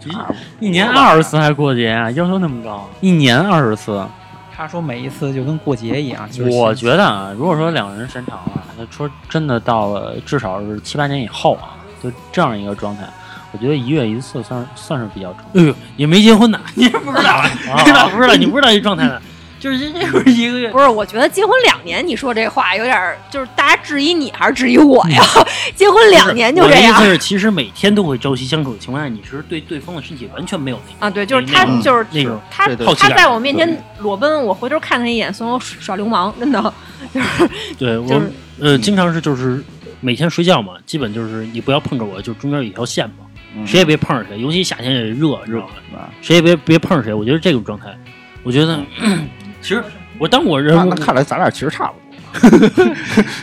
[0.60, 2.10] 一年二十次还过节啊？
[2.12, 2.88] 要求那么高？
[3.00, 4.02] 一年二十次？
[4.56, 6.28] 他说每一次就跟过节一样。
[6.30, 13.04] 就是我觉得啊，如果说两个人时间长了，那说真的到了至少是七八年以后啊，就这样一个状态，
[13.52, 17.42] 我觉得一月一次算算是比较成哎呦，也没结婚呢， 你是不知道，
[17.78, 18.34] 你知道不知道？
[18.34, 19.20] 你不知道这状态呢，
[19.58, 25.22] 就是这这会儿一个月不，是，我觉得结婚两年，你说这话有点儿，就是大家质疑你还是质疑我呀？
[25.74, 31.10] 结婚两年就这样我的意思是，其实每天都会朝夕相处的情况下，你是对对方的身体完全没有那个啊？
[31.10, 36.72] 对，就是他就是那种他对对他好奇感在我面前裸奔，我回头看他一眼，算我耍流氓，真的。
[37.78, 39.62] 对我、就是呃，经常是就是
[40.00, 43.29] 每天睡觉嘛，基本就是你不要碰着我，就中间有一条线嘛，嗯
[43.66, 45.60] 谁也别碰着谁，尤其夏天也热，知道
[45.92, 45.98] 吗？
[45.98, 47.12] 啊谁也别别碰着谁。
[47.12, 47.86] 我觉得这种状态，
[48.42, 48.80] 我觉得
[49.60, 49.82] 其实
[50.18, 52.00] 我当我人那那看来咱俩其实差不多。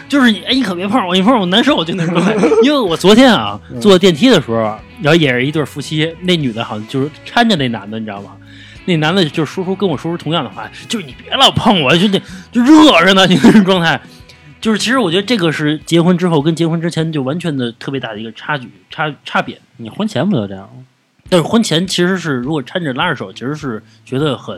[0.07, 2.33] 就是你，哎，你可别碰我，你碰我难受，就那种状态。
[2.63, 4.57] 因为我昨天啊 嗯坐电梯的时候，
[5.01, 8.31] 然后也是一对夫妻，那女的好像就是搀着那男的，你知道吗？
[8.85, 13.99] 那男的就说出跟我说出同样的话，就是你别老碰我，就那就热着呢，你那种状态。
[14.59, 19.59] 就是其实我觉得这个是结婚之后跟结婚之前就完全的特别大的一个差距差差别。
[19.77, 20.83] 你婚前不就这样吗？
[21.29, 24.57] 但是婚前其实是如果搀着拉着手，其实是觉得很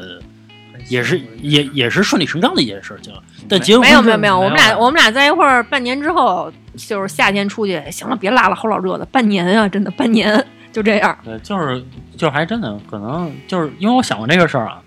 [0.88, 3.12] 也是也也是顺理成章的一件事情。
[3.48, 11.18] 但结婚没有没有没有，我们俩我们俩在一块儿半年之后，就是夏天出去，行了，别拉了，齁老热的，半年啊，真的半年就这样。
[11.26, 11.84] 对，就是
[12.16, 14.80] 就还真的可能就是因为我想过这个事儿啊，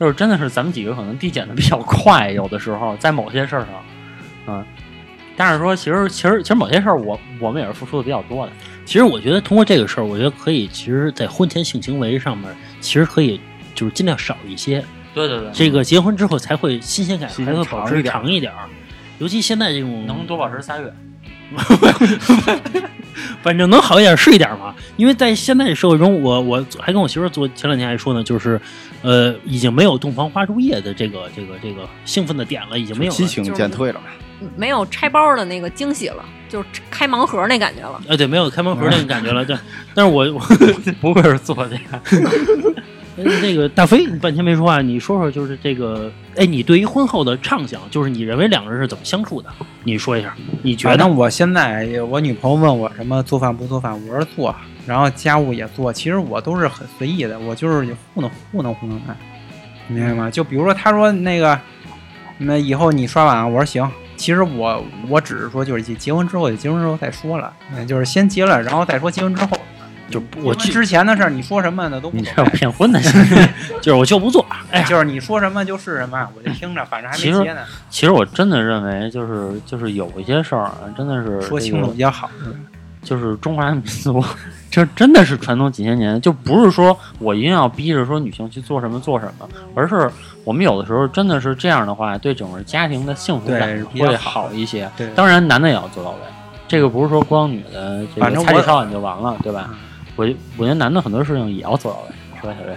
[0.00, 3.68] 就是真的是咱们几个可能递减的比较快，有的时候在某些事儿上，
[4.48, 4.64] 嗯，
[5.36, 8.52] 但是说其实其实其实某些事儿我我们也是付出的比较多的，
[8.84, 13.40] 其实我觉得通过这个事儿，我觉得可以，其实，在婚前性行为上面，其实可以
[13.74, 14.84] 就是尽量少一些。
[15.14, 18.68] 对对对这个结婚之后才会新鲜感，才会保持长一点长一点儿。
[19.18, 20.92] 尤其现在这种能多保持仨月，
[23.42, 24.74] 反正能好一点是一点嘛。
[24.96, 28.60] 因为在现在的社会中，我我还跟我媳妇儿昨前两天还说呢，就是
[29.02, 33.16] 呃，已经没有洞房花烛夜的这个这个这个兴奋的点了，已经没有了。
[33.16, 34.00] 激情减退了。
[34.56, 38.00] 没有拆包的那个惊喜了，就是开盲盒那感觉了。
[38.06, 39.44] 呃，对，没有开盲盒那个感觉了。
[39.44, 39.56] 对，
[39.94, 40.40] 但是我我
[41.00, 41.76] 不会是作家，
[43.18, 49.50] 呃那个大飞，你半天没说话，你说说就是这个，哎，你对于婚后的畅想，就是你认为两个人是怎么相处的？
[49.82, 54.54] 你说一下，你觉得我现在我女朋友问我什么做饭不做饭，我说做，
[54.86, 59.14] 然后家务也做，其实我都是很随意的，我就是糊弄糊弄糊弄她，
[59.88, 60.30] 你明白吗？
[60.30, 61.58] 就比如说她说那个，
[62.38, 63.90] 那以后你刷碗，我说行。
[64.16, 69.56] 其实我我只是说就是结婚之后，结婚之后再说了，嗯就是先结了，然后再说结婚之后。
[70.10, 72.44] 就我之前的事儿，你说什么呢都无你这有。
[72.50, 73.12] 骗婚的心。
[73.80, 82.30] 就是我就不做，哎，就是你说什么就是什么，我就听着，反正还没其实结呢，其实我真的认为，就是就是有一些事儿啊，真的是说清楚这个比较好。
[83.00, 84.22] 就是中华民族，
[84.70, 90.10] 这真的是传统几千年，就不是说我一定要逼着说女性去做什么做什么，而是
[90.44, 94.90] 我们有的时候真的是这样的话，对整个家庭的幸福感会好好一些。
[94.96, 96.16] 对当然男的也要做到位，
[96.66, 99.76] 这个不是说光女的这反正我个彩礼烧碗就完了，对吧嗯？
[100.18, 102.74] 我我觉得男的很多事情也要做到位，是吧，小瑞？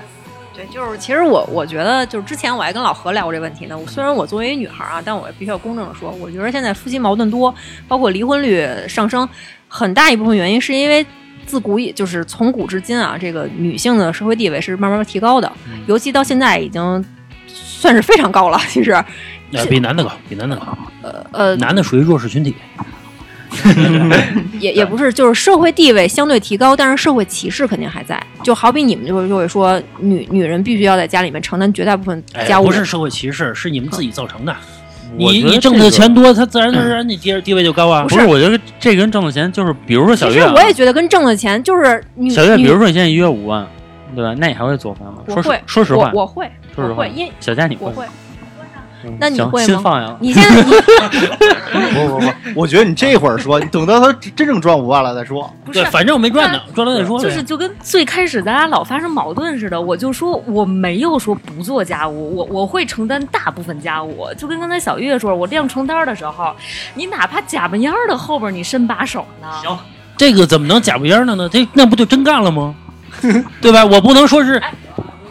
[0.54, 3.76] 对，就是其实我我觉得，就是之前我还跟老何聊过这问题呢。
[3.76, 7.54] 我虽然我作为一女孩啊，但我必须要公正的说，我觉得现在夫妻矛盾多，
[7.88, 9.28] 包括离婚率上升，
[9.68, 11.04] 很大一部分原因是因为
[11.48, 15.52] 自古以就是从古至今啊，这个女性的社会地位是慢慢提高的，
[15.88, 17.04] 尤其到现在已经
[17.48, 18.60] 算是非常高了。
[18.68, 18.92] 其实，
[19.54, 22.54] 呃比男的高，比男的高，呃呃，男的属于弱势群体。
[24.60, 28.22] 也也不是，就是社会地位相对提高，但是社会歧视肯定还在。
[28.44, 34.56] 就好比你们就会就会说，女女人必须要在家里面承担绝大部分哎家务，不是社会歧视，是你们自己造成的。
[35.18, 38.04] 你你挣的钱多，他自然而然你地地位就高啊。
[38.04, 43.68] 不是，我觉得这跟挣的钱就是，比如说小月啊，实我也觉得跟挣的钱就是女小月，比如说你现在一月五万，
[44.16, 44.34] 对吧？
[44.38, 45.16] 那你还会做饭吗？
[45.28, 47.88] 说实我会说实话我，会，说实话我会，因小佳你会？
[47.88, 48.06] 我会。
[49.20, 50.18] 那你会吗。
[50.20, 50.72] 你现在你
[51.94, 55.52] 不不不，我觉得你这会儿说，你等到他真正赚五万了再说。
[55.66, 57.20] 不是，反正我没赚呢，赚了再说。
[57.20, 66.56] 就是就跟最开始咱俩老发生矛盾似的，我就说我没有说不做家务，我我会承担大部分家务，就跟刚才小月说，我晾床单的时候，
[66.94, 69.78] 你哪怕假巴烟的后边你伸把手呢，行
[70.18, 71.50] 这个怎么能假不烟的呢？
[71.50, 72.76] 这那不就真干了吗？
[73.62, 73.84] 对吧？
[73.84, 74.62] 我不能说是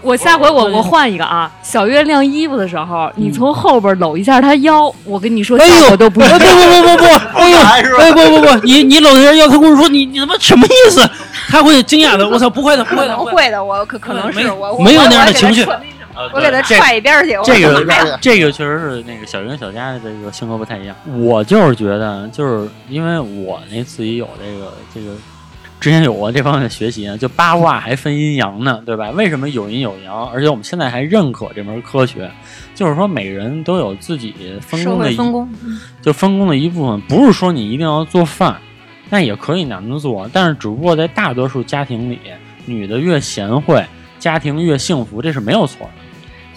[0.02, 6.38] 我下回我我换一个啊，小月晾衣服的时候，你从后边搂一下她腰，我跟你说，哎呦我都不不不。
[6.38, 7.04] 不不不，
[7.38, 7.58] 哎呦，
[7.98, 11.08] 哎不不不，你你搂着人腰，他跟我说你你他妈什么意思？
[11.48, 12.28] 他会惊讶的。
[12.28, 13.26] 我操，不会的，不可会的，会的。
[13.26, 15.66] 能会的，我可可能是我没有那样的情绪
[16.34, 17.30] 我给他踹一边去。
[17.44, 20.94] 这个这个确实是那个小云小佳的这个性格不太一样。
[21.18, 25.12] 我就是觉得，就是因为我那自己有这个这个，
[25.80, 29.10] 之前有过这方面的学习呢，就八卦还分阴阳呢，对吧？
[29.12, 30.28] 为什么有阴有阳？
[30.28, 32.30] 而且我们现在还认可这门科学，
[32.74, 35.48] 就是说每人都有自己分社工的一会分工，
[36.02, 38.56] 就分工的一部分，不是说你一定要做饭，
[39.08, 42.18] 那也可以男的做，但是只不过在大多数家庭里，
[42.66, 43.82] 女的越贤惠，
[44.18, 45.92] 家庭越幸福，这是没有错的。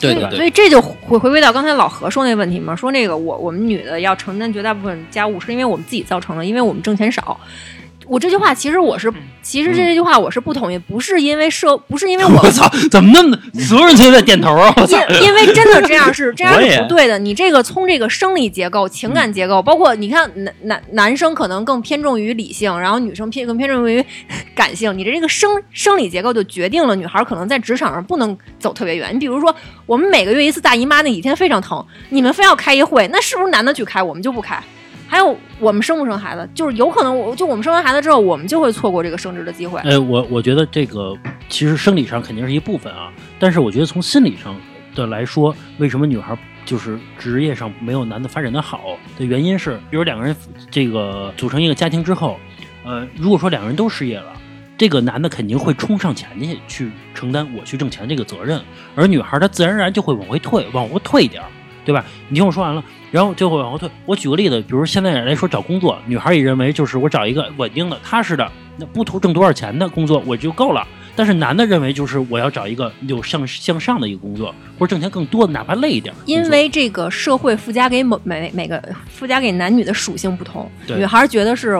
[0.01, 7.39] 对对对，所以这就回回归到刚才老何说那问题嘛，说那个我我们女的要承担绝大部分家务，是因为我们自己造成的，因为我们挣钱少。
[8.05, 9.11] 我这句话其实我是，
[9.41, 14.73] 其实这句话我是不同意，不是因为社，不是因为我 我操，怎么那么所有人都在点头啊？
[14.87, 17.17] 因因为真的这样是 这样是不对的。
[17.17, 24.03] 你这个从这个生理结构、情感结构，包括你看男男男生可能更偏重于理性，然后女生偏更偏重于
[24.55, 24.97] 感性。
[24.97, 29.13] 你的这个生生理结构就决定了女孩可能在职场上不能走特别远。
[29.13, 34.61] 你比如说，我们每个月一次大姨妈，那几天非常疼，你们非要开一会，那是不是男的去开，我们就不开？
[35.13, 39.79] 还有我们生不生孩子，就是有可能我就我们生完孩子之后，我们就会错过这个升职的机会。
[39.81, 41.15] 呃，我我觉得这个
[41.47, 44.59] 其实生理上肯定是一部分啊，但是我觉得从心理上
[44.95, 50.35] 的来说，为什么女孩就是职业上没有男的发展的好的原因是，比如两个人
[50.71, 52.39] 这个组成一个家庭之后，
[52.83, 54.33] 呃，如果说两个人都失业了。
[54.75, 58.59] 这个男的肯定会冲上前去去承担我去挣钱这个责任，
[58.95, 61.47] 而女孩她自然而然就会往回退，往后退一点儿，
[61.85, 62.03] 对吧？
[62.29, 63.89] 你听我说完了，然后就会往后退。
[64.05, 70.87] 我举个例子，比如现在来说找工作，女孩也认为就是我找一个稳定的、踏实的，那不图挣多少钱的工作我就够了。
[71.15, 76.17] 但是男的认为就是我要找一个有向向上的一个工作，或者挣钱更多的，哪怕累一点儿。
[76.25, 81.77] 因为这个社会附加给每每每个附加给男女的属性不同，女孩觉得是。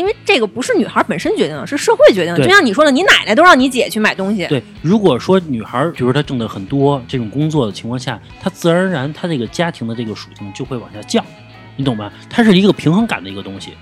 [0.00, 2.42] 因为这个不是女孩本身决定的，是社会决定的。
[2.42, 11.22] 就像你说的，你奶奶都让你姐去买东西，对，如果说女孩儿，比如她挣的很多，这种工作的情况下，她自然而然她这个家庭的这个属性就会往下降，
[11.76, 12.10] 你懂吧？
[12.30, 13.72] 它是一个平衡感的一个东西，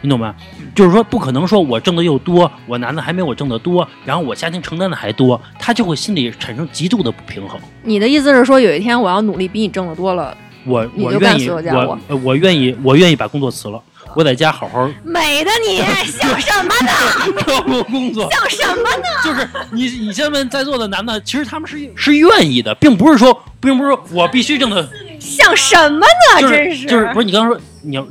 [0.00, 0.34] 你懂吧？
[0.74, 7.60] 就是说不可能说我挣的又多，我男的还没我挣的多，然后我家庭承担的还多，他就会心里产生极度的不平衡。
[7.82, 10.34] 你的意思是说，有一天我要努力比你挣的多了，
[10.64, 13.82] 我我愿意，我呃我愿意，我愿意把工作辞了，
[14.16, 15.76] 我在家好好美的你
[16.10, 17.42] 想什么呢？
[17.46, 18.26] 照顾工作。
[18.30, 19.04] 想什么呢？
[19.22, 24.88] 就是你，你先问在座的男的，其实他们是是愿意的，并不是说，并不是说我必须挣的，
[25.20, 26.40] 想什么呢？
[26.40, 28.02] 就是真是就是不是你刚刚说你要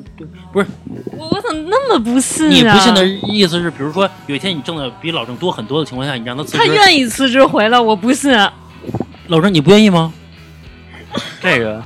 [0.53, 0.67] 不是
[1.17, 2.51] 我我怎么那么不信啊？
[2.51, 8.31] 你不信的意思是，比如说有一天你挣的比老郑多很多的情况下，你让他辞职，他愿意辞职回来，我不信。
[9.29, 10.13] 老郑你不愿意吗？
[11.41, 11.81] 这个，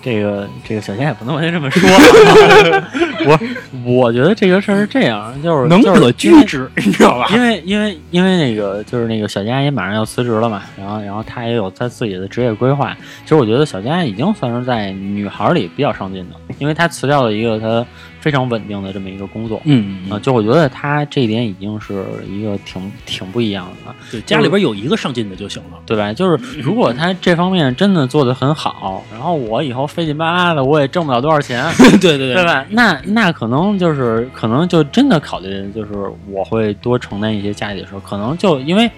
[0.00, 1.88] 这个，这个，小佳也不能完全这么说。
[3.26, 3.38] 我
[3.84, 7.26] 我觉得这个事儿是这样，就是能就是者居之， 你知道吧？
[7.34, 12.96] 因为因为因为那个就是那个小佳也马上要辞职了嘛，然后然后她也有她自己的职业规划。
[13.24, 17.84] 其实我觉得小佳已经算是在女孩儿里比较上进的，因为她辞掉了一个她
[18.20, 19.60] 非常稳定的这么一个工作。
[19.64, 23.96] 嗯，嗯嗯，就我觉得他这一点已经是一个挺挺不一样的了。
[24.10, 25.78] 对，家里边有一个上进的就行了。
[25.86, 26.12] 对吧？
[26.12, 31.64] 就是如果他这方面真的做得很好，然后我以后费劲巴拉的，我也挣不了多少钱，
[32.00, 32.64] 对对对吧？
[32.70, 35.92] 那那可能就是可能就真的考虑，就是
[36.30, 38.90] 我会多承担一些家里的事儿，可能就因为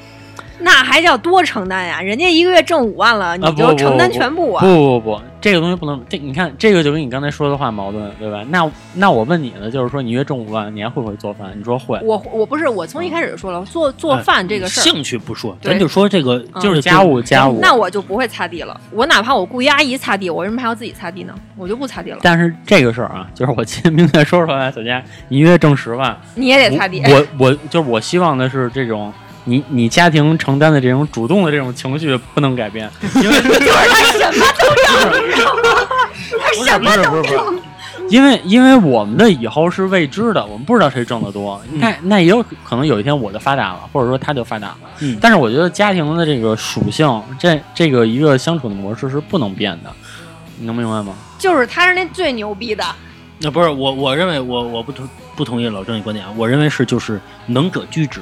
[0.60, 2.00] 那还叫多承担呀？
[2.00, 4.64] 人家一个月挣五万了，你就承担全部啊？
[4.64, 8.44] 不不不，这个东西不能这你看这个就跟你刚才说的话矛盾，对吧？
[8.48, 11.52] 那那我问你呢，就是说你月挣五万，你还会不会做饭？
[11.56, 17.58] 你说会，我我不是我从一开始就说了，做做饭这个事儿，兴趣不说，咱就说这个嗯就是家务家务。
[17.60, 18.78] 那我就不会擦地了。
[18.90, 21.34] 我哪怕我雇一阿姨擦地，我为什么还要自己擦地呢？
[21.56, 22.18] 我就不擦地了。
[22.22, 27.02] 但是这个事儿啊，就是我今天明确说出来，小佳，你一月挣十万，你也得擦地。
[27.06, 29.12] 我我就是我希望的是这种
[29.44, 35.62] 你你家庭承担的这种主动的这种情绪不能改变，因 为就是他什么都要，你知道吗？
[36.66, 37.38] 他不是什么不是不是，
[38.08, 44.78] 因为因为我们的以后是未知的，我们不知道谁挣得多，那那也有可能有一天我就发达了，或者说他就发达了。
[45.00, 49.90] 嗯但是我觉得家庭的这个属性，这这个一个相处的模式是不能变的，
[50.58, 51.14] 你能明白吗？
[51.38, 52.84] 就是他是那最牛逼的。
[53.38, 58.20] 那不是我，我认为我我不同不同意老郑的观点啊，我认为是就是能者居之，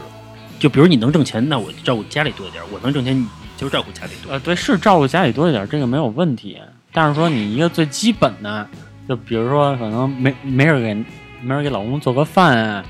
[0.58, 4.32] 就比如你能挣钱，那我照顾家里多一点；我能挣钱，你就照顾家里多一点。
[4.32, 6.58] 呃，对，是照顾家里多一点，这个没有问题。
[6.92, 8.66] 但是说你一个最基本的，
[9.08, 10.94] 就比如说可能没没人给
[11.42, 12.84] 没人给老公做个饭啊，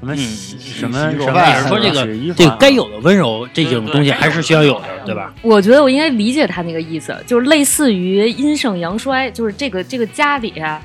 [0.00, 2.04] 什么什么什么说这个
[2.34, 5.32] 这个该有的温柔这种东西还是需要有的，对吧？
[5.42, 10.82] 我觉得我应该理解他那个意思，就是类似于阴盛阳衰，就是这个这个家里啊，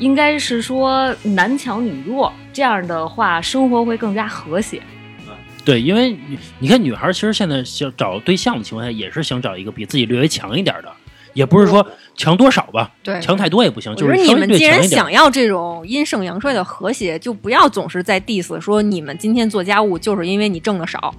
[0.00, 4.82] 应该是说男强女弱，这样的话生活会更加和谐。
[5.66, 10.90] 对，因为你你看，女孩其实现在想找对象的情况下，也是想找一个比自己略微强一点的，
[11.34, 11.84] 也不是说
[12.16, 14.80] 强多少吧，对强太多也不行，就是你们既然。
[14.86, 21.12] 想要这种阴盛阳衰的和谐，就不要总是在 diss 说你们今天做家务就是因为你挣的少。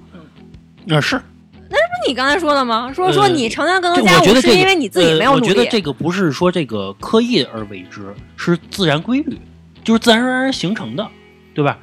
[0.88, 1.20] 啊，是，
[1.68, 2.90] 那不是你刚才说的吗？
[2.90, 5.46] 说呃说你承担更多家务是因为你自己没有努力。
[5.46, 9.38] 呃我觉得这个不是说这个刻意而为之，是自然规律，
[9.84, 11.06] 就是自然而然形成的，
[11.52, 11.78] 对吧？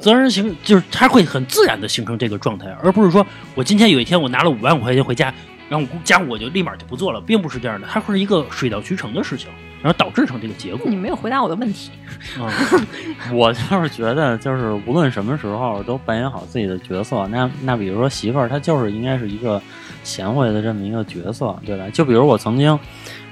[0.00, 5.32] 自然形就是他会很自然的形成这个状态，而不是说我今天有一天我拿了五万块钱回家，
[5.68, 9.48] 然后家务我就立马就不做了，并不是这样的，它会是一个水到渠成的事情，
[9.82, 11.90] 然后导致成这个结果你没有回答我的问题。
[12.38, 12.50] 啊。
[13.32, 17.26] 我就是觉得，就是无论什么时候都扮演好自己的角色。
[17.28, 19.60] 那那比如说媳妇儿，她就是应该是一个
[20.04, 21.84] 贤惠的这么一个角色，对吧？
[21.92, 22.78] 就比如我曾经，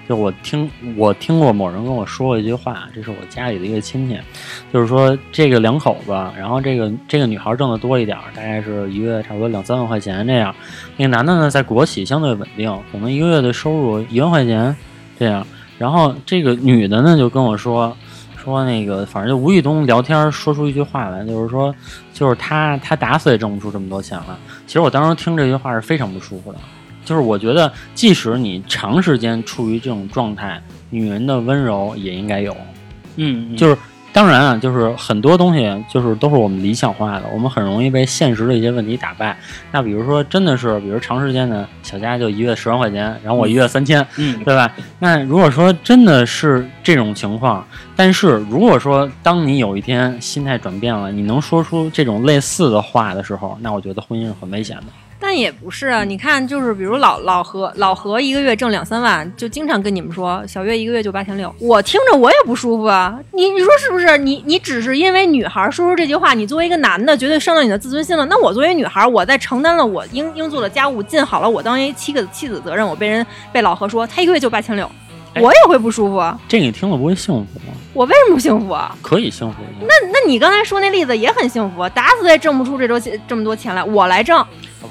[0.09, 4.19] 就我听我听过某人跟我说过一句话，这是我家里的一个亲戚，
[4.73, 10.55] 就是说这个两口子，然后这个这个女孩挣的多一点儿，大概是一个月差不多两三万块钱这样，
[10.97, 14.75] 那个男的呢在国企相对稳定，可能一个月的收入一万块钱
[15.19, 15.47] 这样，
[15.79, 17.97] 然后这个女的呢就跟我说。
[18.47, 21.75] 说那个，反正就无意中聊天说出一句话来，就是说，
[22.13, 24.37] 就是他他打死也挣不出这么多钱来。
[24.69, 26.59] 其实我当时听这句话是非常不舒服的，
[27.07, 32.55] 就是我觉得，即使你长时间处于这种状态，女人的温柔也应该有。
[33.15, 33.79] 嗯，就是
[34.13, 39.39] 当然啊，就是很多东西就是都是我们理想化的，我们很容易被现实的一些问题打败。
[39.71, 44.71] 那比如说，真的是，比如长时间的小家就一月十万块钱，然后我一月三千，嗯对吧？
[44.99, 54.85] 那如果说真的是这种情况，但是如果说当你有一天心态转变了，你能说出这种类似的话的时候，那我觉得婚姻是很危险的。
[55.19, 63.19] 但也不是啊，你看，就是比如老老何，老何一个月挣两三万，就经常跟你们说，小月一个月就八千六，我听着我也不舒服啊。
[63.33, 64.19] 你你说是不是？
[64.19, 68.27] 你你只是因为女孩说出这句话，你作为一个男的，绝对伤到你的自尊心了。
[68.27, 74.91] 那我作为女孩，我在承担了我应应做的家务，尽好了我当一妻子妻子责任，我被人被老何说他一个月就八千六，
[75.35, 76.39] 哎我也会不舒服啊。
[76.47, 77.75] 这你听了不会幸福吗？
[77.95, 78.95] 我为什么不幸福啊？
[79.01, 79.57] 可以幸福。
[79.81, 84.47] 那那你刚才说那例子也很幸福啊，打死也挣不出这周这么多钱来，我来挣，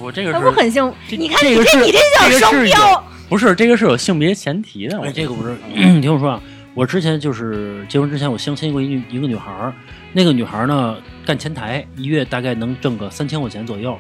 [0.06, 0.96] 啊不，这个那是不很幸福？
[1.18, 3.04] 你看这个是你这你这叫这个双标。
[3.28, 5.00] 不是这个是有性别前提的。
[5.00, 6.42] 我哎，这个不是，嗯 你听我说啊，
[6.76, 9.74] 我之前就是结婚之前，我相亲过一一个女孩儿，
[10.14, 13.98] 那个女孩儿呢干前台，一月大概能挣个三千块钱左右。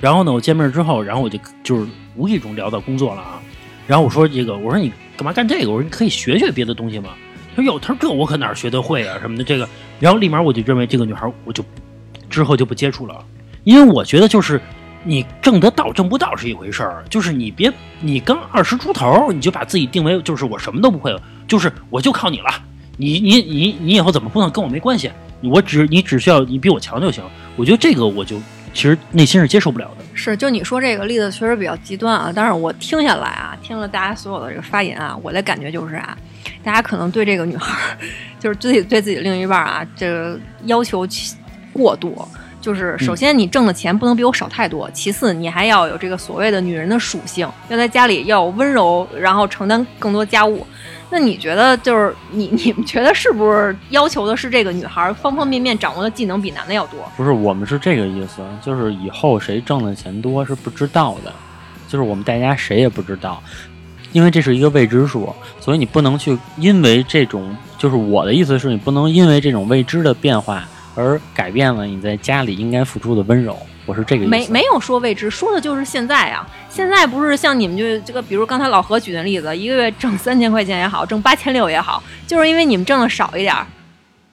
[0.00, 3.40] 然后呢，我见面之后，然后我就就是无意中聊到工作了啊。
[3.86, 5.70] 然后我说这个，我说你干嘛干这个？
[5.70, 7.10] 我说你可以学学别的东西吗。
[7.54, 9.68] 他说哟，他说这我可哪儿学得会啊什么的这个。
[10.00, 11.62] 然后立马我就认为这个女孩儿我就
[12.30, 13.24] 之后就不接触了，
[13.62, 14.60] 因为我觉得就是
[15.04, 21.14] 你挣得到挣不到是一回事儿，就是你别你刚二十出头你就把自己定为就是我什么都不会，
[21.46, 22.50] 就是我就靠你了，
[22.96, 25.10] 你你你你以后怎么碰跟我没关系，
[25.42, 27.22] 我只你只需要你比我强就行。
[27.56, 28.36] 我觉得这个我就
[28.72, 30.04] 其实内心是接受不了的。
[30.14, 36.16] 是，就你说这个例子确实比较极端啊，但是我听下来啊，听了大家所有的这个发言啊，我的感觉就是啊，
[36.62, 37.98] 大家可能对这个女孩儿，
[38.40, 41.06] 就是自己对自己的另一半啊，这个要求
[41.72, 42.28] 过多。
[42.64, 50.66] 就是首先你挣的钱不能比我少太多，其次你还要有这个所谓的女人的属性，要在家里要温柔，然后承担更多家务。
[51.10, 56.98] 那你觉得就是你你们觉得是不是要求的是这个女孩儿方方面面掌握的技能比男的要多？
[57.18, 61.30] 不是，我们是这个意思，就是以后谁挣的钱多是不知道的，
[61.86, 63.42] 就是我们大家谁也不知道，
[64.12, 73.56] 因为这是一个未知数，所以你不能去因为这种，就是我的意思是你不能因为这种未知的变化而改变了你在家里应该付出的温柔。
[73.86, 74.30] 我是这个意思。
[74.30, 76.46] 没没有说未知，说的就是现在啊。
[76.70, 83.66] 现在不是像你们就这个，比如刚才老何举的例子，一个月挣三千块钱也好，挣八千六也好，就是因为你们挣的少一点儿，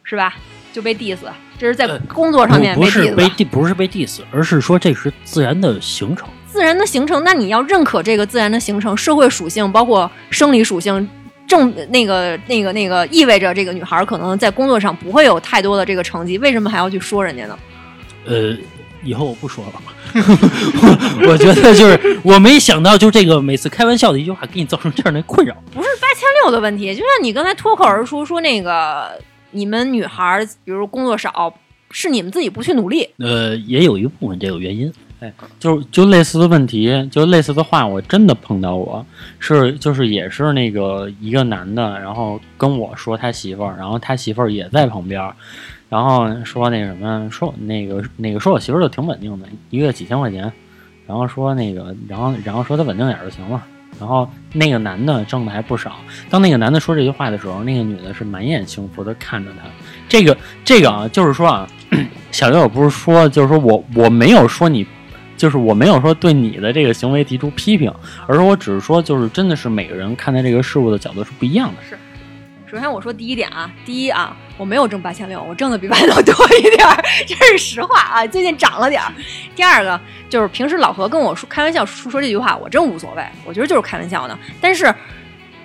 [0.03, 0.33] 是吧？
[0.71, 1.17] 就被 diss，
[1.59, 6.29] 这是在呃工作上面不不是 diss 被 diss，不是被 diss，而是说这是自然的形成。
[6.47, 11.07] 自然的形成，那你要认可这个自然的形成，社会属性包括生理属性。
[11.51, 17.59] 正那个那个那个意味着这个女孩可能在工作上不会有太多的这个成绩，为什么还要去说人家呢？
[18.25, 18.55] 呃，
[19.03, 19.73] 以后我不说了。
[20.15, 25.53] 我我觉得就是我没想到，就这个每次开玩笑的一句话，给你造成这样的困扰。
[25.73, 29.11] 不是八千六的问题，就像你刚才脱口而出说那个
[29.51, 31.53] 你们女孩，比如工作少，
[31.91, 33.09] 是你们自己不去努力。
[33.19, 34.89] 呃，也有一部分这个原因。
[35.59, 39.05] 就就类似的问题，就类似的话，我真的碰到过，
[39.39, 45.21] 是就是也是那个一个男的，然后跟我说他媳妇儿，然后他媳妇儿也在旁边，
[45.89, 50.51] 然后说那什么，说那个那个说我媳妇儿就挺稳定的，一个月几千块钱，
[51.05, 53.63] 然后说那个，然后然后说他稳定点儿就行了。
[53.99, 55.97] 然后那个男的挣的还不少。
[56.27, 59.69] 当那个男的说这句话的时候，那个女的是满眼幸福的看着他。
[60.07, 61.67] 这个这个啊，就是说啊，
[62.31, 64.87] 小月我不是说，就是说我我没有说你
[65.41, 67.91] 就是我没有说对你的这个行为提出批评，
[68.27, 71.81] 而是我只是说，就是真的是每个人看待这个事物的角度是不一样的。
[71.81, 71.97] 是
[72.69, 79.11] 首先我说第一点啊，第一啊，我没有挣八千六，我挣的比外头多一点儿，这是实话啊，最近涨了点儿。
[79.55, 84.37] 第二个就是平时老何跟我说开玩笑说说这句话，我真无所谓，我觉得就是开玩笑呢。
[84.61, 84.93] 但是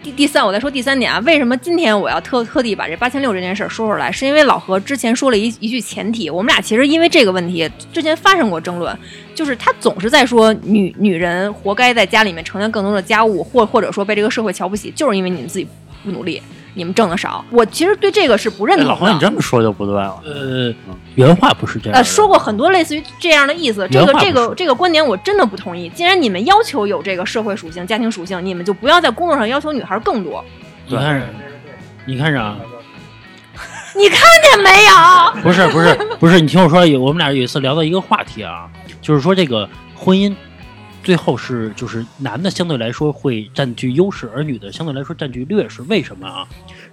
[0.07, 4.13] 第第三，我再说第三点啊，为什么今天我要特特地把这八千六这件事儿说出来？
[4.13, 8.97] 是因为老何之前说了一一句前提，我们俩其实因为这个问题之前发生过争论，
[9.35, 15.67] 就是他总是在说女女人活该在家里面承担更多的家务，或或者说被这个社会瞧不起，就是因为你们自己
[16.05, 16.41] 不努力，
[16.77, 17.45] 你们挣的少。
[17.51, 18.93] 我其实对这个是不认同的。
[18.93, 20.23] 哎老黄，你这么说就不对了。
[20.25, 20.73] 呃，
[21.17, 21.99] 原话不是这样。
[21.99, 25.89] 呃，说过很多类似于这样的意思，这个这个这个观点我真的不同意。
[25.89, 30.45] 既然你们要求有这个社会属性、家庭属性，你们就不要在工作上要求女孩更多。
[30.87, 31.23] 你看，
[32.05, 32.57] 你看着啊？
[33.97, 35.43] 你看见没有？
[35.43, 38.69] 不是不是不是，你听我说，有我们俩有一次聊到一个话题啊，
[39.01, 40.35] 就是说这个婚姻
[41.07, 45.81] 最后是就是男的相对来说会占据优势，而女的相对来说占据劣势。
[45.83, 46.45] 为什么啊？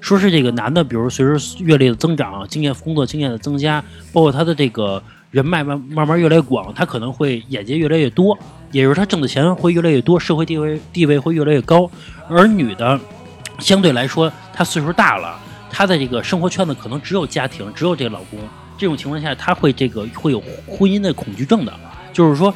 [0.01, 1.33] 说是这个男的，比如随着
[1.63, 5.01] 阅历的增长、经验工作经验的增加，包括他的这个
[5.31, 8.37] 人脉慢慢慢越来越广，他可能会眼界越来越多，
[8.71, 11.89] 也就是他挣的钱会越来越多，社会地位地位会越来越高。
[12.29, 12.99] 而女的
[13.57, 15.39] 相对来说，她岁数大了。
[15.71, 18.37] 她的这个生活圈子可能只有家庭，只有这个老公。
[18.77, 21.73] 这种情况下，她会这个会有婚姻的恐惧症的，
[22.13, 22.53] 就是说，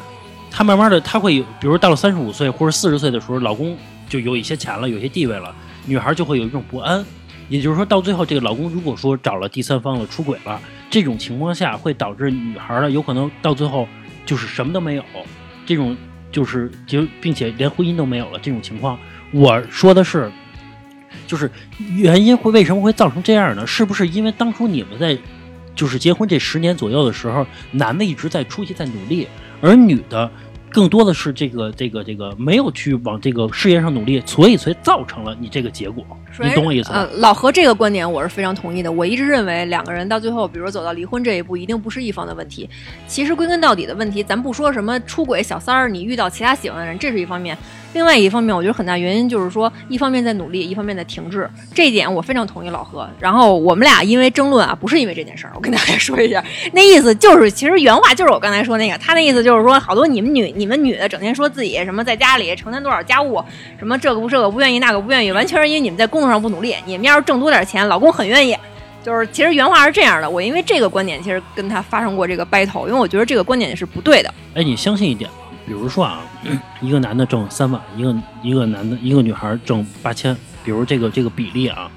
[0.50, 3.78] 她慢慢的，她会有，比如到了三十五岁或者四十岁的时候，老公
[4.10, 5.54] 就有一些钱了，有些地位了，
[5.86, 7.04] 女孩就会有一种不安。
[7.50, 13.88] 也就是说，到最后，这个老公如果说找了第三方了，出轨了，这种情况下会导致女孩呢，有可能到最后
[14.26, 15.04] 就是什么都没有，
[15.66, 15.95] 这种
[16.30, 19.00] 就是就并且连婚姻都没有了这种情况。
[19.32, 20.30] 我说的是，
[21.26, 21.50] 就是
[21.95, 23.66] 原因会为什么会造成这样呢？
[23.66, 25.18] 是不是因为当初你们在
[25.74, 29.26] 就是结婚这十年左右的时候，男的一直在出息在努力，
[29.62, 30.30] 而女的
[30.70, 36.05] 更多的是这个这个这个没有去往这个事业上努力，所以才造成了你这个结果。
[36.39, 36.99] 你懂我意思吗？
[36.99, 38.91] 呃，老何这个观点我是非常同意的。
[38.91, 42.70] 我一直认为两个人到最后，比如走到离婚这一步，一定不是一方的问题。
[43.08, 47.58] 其实归根到底的问题，咱不说什么出轨小三儿，你遇到其他喜欢的人，这是一方面。
[47.93, 51.49] 另外一方面，我觉得很大原因就是说，一方面在努力，一方面在停滞。
[51.73, 53.09] 这一点我非常同意老何。
[53.19, 63.43] 然后我们俩因为争论啊，不是因为这件事儿，我跟大家 说一下，那意思就是，其实原话就是我刚才说那个，他那意思就是说，好多你们女你们女的整天说自己什么在家里承担多少家务，
[63.79, 66.75] 什么这个不这个不愿意那个不愿意，完全是因为你们在工作上不努力。
[66.85, 68.55] 你们要是挣多点钱，老公很愿意。
[69.03, 74.33] 就是其实原话是这样的，我因为这个观点其实跟他发生过这个 battle，因为我觉得这个观点是不对的。
[74.53, 75.29] 哎，你相信一点，
[75.68, 76.22] 比如说啊，
[76.80, 81.91] 一个男的挣三万，一个一个男的一个女孩挣八千，比如这个这个比例啊，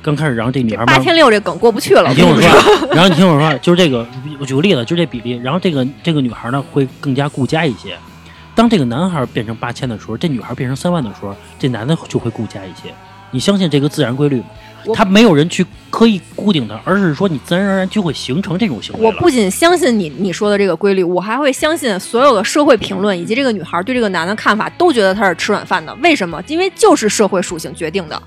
[0.00, 4.06] 刚开始然后这女孩慢八千六这梗过不去了，你听我跟说，然后你听我说，就是这个，
[4.40, 7.94] 我举个例子，就这比例，然后这个这个女孩呢会更加顾家一些。
[8.54, 12.92] 当这个男孩变成八千的时候，这女孩变成三万的时候，这男的就会顾家一些。
[13.30, 14.46] 你相信这个自然规律吗？
[14.84, 19.04] 我他没有人去刻意固定它，而是说你自然而然就会形成这种行为。
[19.04, 25.94] 我不仅相信你你说的这个规律，我还会相信所有的社会评论以及这个女孩对这个男的看法，都觉得他是吃软饭的。
[26.02, 26.42] 为什么？
[26.46, 28.22] 因为就是社会属性决定的。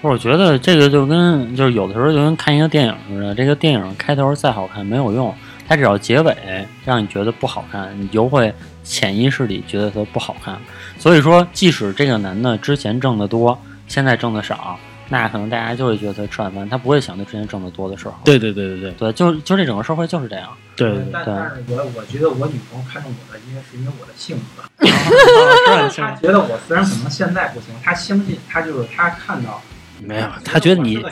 [0.00, 5.32] 我觉得这个就跟就是有的时候就跟看一个电影似的，这个电影开头再好看没有用，
[5.68, 6.36] 它只要结尾
[6.84, 10.58] 让你觉得不好看，你就会潜意识里觉得它不好看。
[10.98, 14.76] 所以说，即使这个男的之前挣得多，现在挣得少，
[15.12, 18.14] 那可能大家就会觉得他吃软饭，他不会想他之前挣得多的时候。
[18.24, 20.48] 对对对对对对，就就这整个社会就是这样。
[20.74, 24.62] 对对但对但是我我觉得我女朋友看中我的，应该是因为我的性格。
[25.90, 29.60] 是她觉得我虽然可能现在不行，她相信她就是她看到
[30.00, 31.04] 没有，他觉得你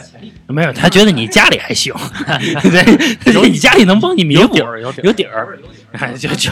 [0.46, 1.92] 没有，他觉得你家里还行，
[2.26, 5.58] 对， 他觉得你家里能帮你弥补有底，儿，有底儿。
[6.18, 6.50] 就就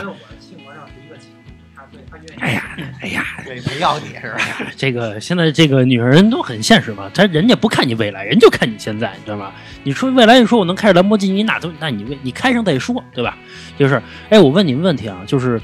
[2.41, 2.63] 哎呀，
[3.01, 4.39] 哎呀，对，没要你是吧？
[4.77, 9.51] 这个现在这个女人都很现实嘛，她人家不看你未来，人就看你现在，你知道吗？
[9.83, 13.37] 你说未来，你说我能开着兰博基尼，那都那你为你开上再说，对吧？
[13.79, 15.61] 就是，哎，我问你们问题啊，就是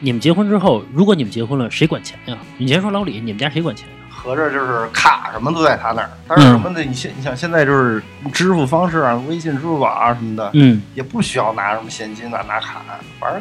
[0.00, 2.36] 你们结婚之后，如果你们结婚了，谁管钱呀？
[2.58, 3.86] 你先说老李，你们家谁管钱？
[4.08, 8.02] 合着就是卡什么都在他那儿，但是什么的，你现你想现在就是
[8.32, 12.82] 支付方式啊，微信、支付宝啊什么的，嗯，也不需要拿什么现金啊，拿卡，
[13.20, 13.40] 反正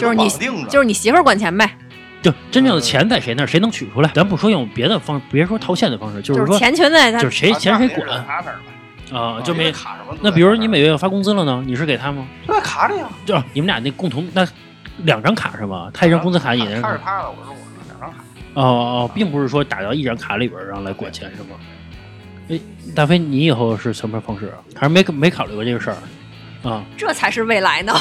[0.00, 0.68] 就是你绑定着。
[0.70, 1.76] 就是你媳妇儿管钱呗，
[2.24, 4.10] 就真正的钱在谁那儿，谁能取出来？
[4.14, 8.08] 咱不说用别的方，别说套现的方式，就是说，钱全在他就是谁钱谁管
[9.12, 9.70] 啊，就没。
[9.70, 12.26] 卡什么那比如你每月要发工资了呢，你是给他吗？
[12.48, 14.48] 就在卡里啊，就你们俩那共同那
[15.02, 15.90] 两张卡是吗？
[15.92, 18.16] 他一张工资卡，你那张他是他的，我是我的，两张卡。
[18.54, 21.56] 哦哦，并不是说打到一张卡里边儿然后来管钱是吗？
[22.48, 22.58] 哎，
[22.94, 24.56] 大飞，你以后是什么方式啊？
[24.74, 25.96] 还是没没考虑过这个事儿
[26.70, 26.82] 啊？
[26.96, 27.92] 这才是未来呢。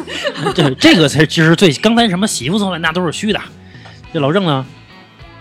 [0.54, 3.40] 对，这个才其实最刚才什么媳妇送来那都是虚的。
[4.12, 4.64] 这老郑呢？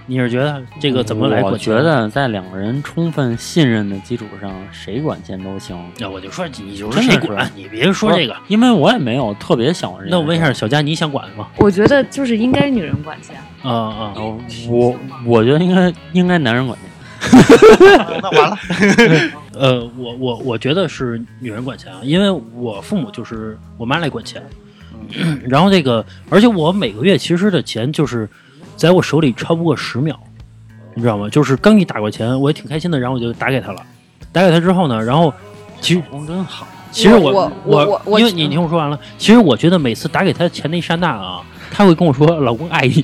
[0.07, 1.57] 你是觉得这个怎么来我？
[1.57, 5.75] 觉得在两个人充分信任的基础上，谁管钱都行。
[5.97, 8.35] 那我就说你就谁管，你别说这个。
[8.47, 9.91] 因为我也没有特别想。
[10.07, 11.47] 那我问一下，小佳，你想管吗？
[11.57, 13.35] 我觉得就是应该女人管钱。
[13.63, 14.37] 啊啊，哦，
[14.69, 14.95] 我
[15.25, 16.87] 我觉得应该应该男人管钱。
[18.21, 18.57] 那完了，
[19.57, 24.43] 呃，我我我觉得是女人管钱啊，因为我父母就是我妈来管钱，
[25.49, 28.29] 然后这个，而且我每个月其实的钱就是
[28.75, 30.15] 在我手里超不过十秒，
[30.93, 31.29] 你知道吗？
[31.29, 33.81] 就是刚一打过钱，我也挺开心的，然后我就打给他了，
[34.31, 35.33] 打给他之后呢，然后
[35.81, 41.41] 其实老公真好，其实我我我我因为你听我说完了，其实我觉得每次打给他钱那一刹那啊。
[41.71, 43.03] 他会跟我说：“老公爱你。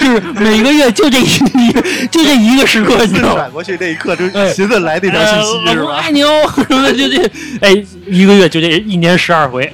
[0.00, 1.26] 就是每个月就这一
[2.10, 3.34] 就这一个时刻，你知道吗？
[3.36, 5.84] 转过去那一刻，就哎寻思来那条信息呃是吧？
[5.84, 6.28] 老公爱你哦，
[6.68, 9.70] 什么就这，哎，一个月就这一年十二回，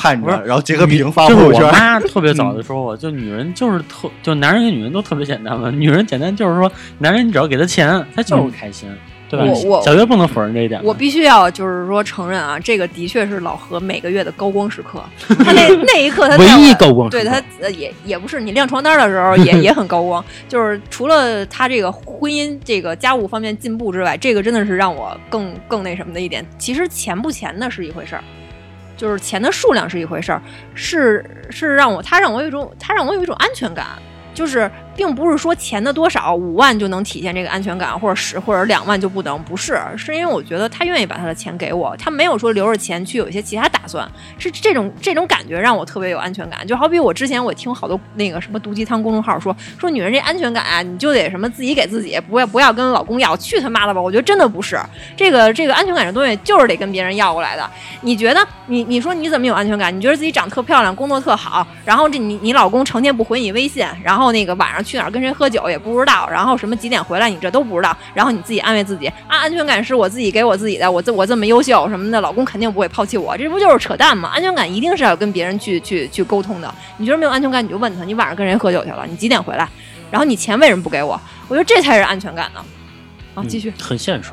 [0.00, 1.72] 盼着，然后截个屏发就是我朋友圈。
[1.72, 5.70] 妈特别早的时候，就女人就是特，就男人跟女人都特别简单嘛。
[5.70, 8.88] 女人简单就是说，男人你只要给他钱，他就是开心，
[9.28, 9.44] 对吧？
[9.44, 10.80] 我我小月不能否认这一点。
[10.82, 15.02] 我必须要就是说承认啊，这个的确是老何每个月的高光时刻。
[15.44, 26.44] 他那那一刻他在唯一我高光时刻对他呃也也不是你晾床单的时候也 也很高光，就是除了他这个婚姻这个家务方面进步之外，这个真的是让我更更那什么的一点。
[26.58, 28.24] 其实钱不钱的是一回事儿。
[29.00, 30.42] 就是钱的数量是一回事儿，
[30.74, 33.86] 是是让我他让我有一种他让我有一种安全感，
[34.34, 46.66] 就是并不是说钱的多少五万就能体现这个安全感，或者十或者两万就不能，不是，是因为我觉得他愿意把他的钱给我，他没有说留着钱去有一些其他打算，是这种这种感觉让我特别有安全感。
[46.66, 54.00] 就好比我之前我听好多那个什么毒鸡汤公众号说说女人这安全感啊，你就得什么自己给自己，不要不要跟老公要，去他妈的吧！
[54.00, 54.78] 我觉得真的不是
[55.16, 57.68] 这个这个安全感这东西就是得跟别人要过来的。
[58.02, 59.96] 你觉得你你说你怎么有安全感？
[59.96, 74.30] 你觉得自己长得特漂亮，工作特好，然后这你你老公成天不回你微信，然后那个晚上去哪儿跟谁喝酒也不知道，然后什么几点回来你这都不知道，然后你自己安慰自己啊，安全感是我自己给我自己的，我这我这么优秀什么的，老公肯定不会抛弃我，这不就是扯淡吗？
[74.32, 76.74] 安全感一定是要跟别人去去去沟通的。
[76.98, 79.68] 你觉得没有安全感，你就问他，你晚上跟谁喝酒去了，你几点回来？
[80.10, 81.20] 然后你钱为什么不给我？
[81.46, 82.60] 我觉得这才是安全感呢。
[83.34, 83.70] 啊，继续。
[83.70, 84.30] 嗯很现实，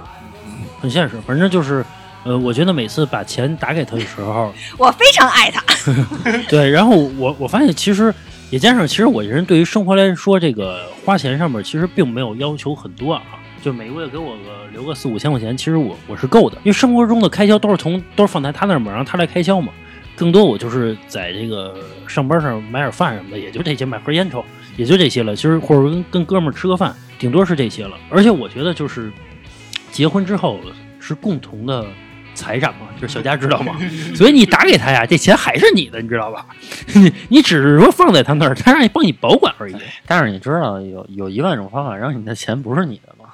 [0.82, 1.16] 很现实。
[1.26, 1.86] 反正就是，
[2.24, 5.64] 呃，我觉得每次把钱打给他的时候， 我非常爱他。
[6.50, 8.14] 对，然后我我发现其实
[8.50, 13.22] 也加上，其实我这人对于生活来说，这个花钱上面其实并没有要求很多啊。
[13.62, 19.74] 就每个月给我个留个四五千块钱，其实我我是够的，因为生活中的开销都是从都是放在他那儿嘛，让他来开销嘛。
[20.16, 21.76] 更多我就是在这个
[22.08, 24.45] 上班上买点饭什么的，也就这些，买盒烟抽，
[24.78, 25.36] 也就这些了。
[25.36, 27.98] 其实或者跟跟哥们儿吃个饭，顶多是这些了。
[28.10, 29.12] 而且我觉得就是
[29.91, 30.60] 结婚之后
[31.00, 31.86] 是共同的
[32.38, 33.76] 财产嘛，就是小佳知道吗？
[34.16, 36.46] 所以你打给他呀，这钱还是你的，你知道吧？
[36.94, 39.76] 你你只是说放在他那儿，他让你帮你保管而已。
[40.06, 43.26] 但是你知道有有一万种方法让你的钱不是你的吗？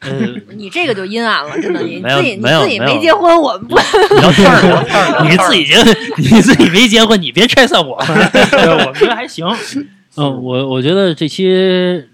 [0.00, 0.10] 呃，
[0.56, 3.78] 你这个就阴暗了，真的，你自己你自己没结婚，我们不
[4.16, 5.76] 你要串儿你自己结，
[6.16, 8.02] 你自己没结婚，你别拆散我。
[8.06, 9.46] 对我觉得还行。
[10.16, 11.48] 嗯，我我觉得这期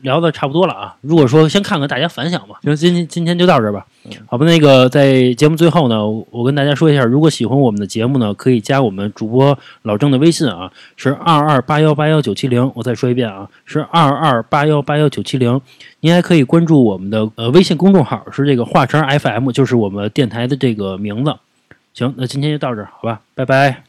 [0.02, 0.96] 聊的差不多了啊。
[1.00, 3.86] 如果说先看看大家反响吧，行，今天今天就到这儿吧。
[4.26, 12.70] 好吧，那个在节目最后呢，我跟大家说一下，如果喜欢我们的节目呢，可以加我们主播老郑的微信啊，是二二八幺八幺九七零。
[12.74, 15.60] 我再说一遍啊，是二二八幺八幺九七零。
[16.00, 21.34] 您还可以关注我们的呃微信公众号，是这个华晨 FM，就是我们电台的这个名字。
[21.94, 23.85] 行，那今天就到这儿，好吧，拜拜。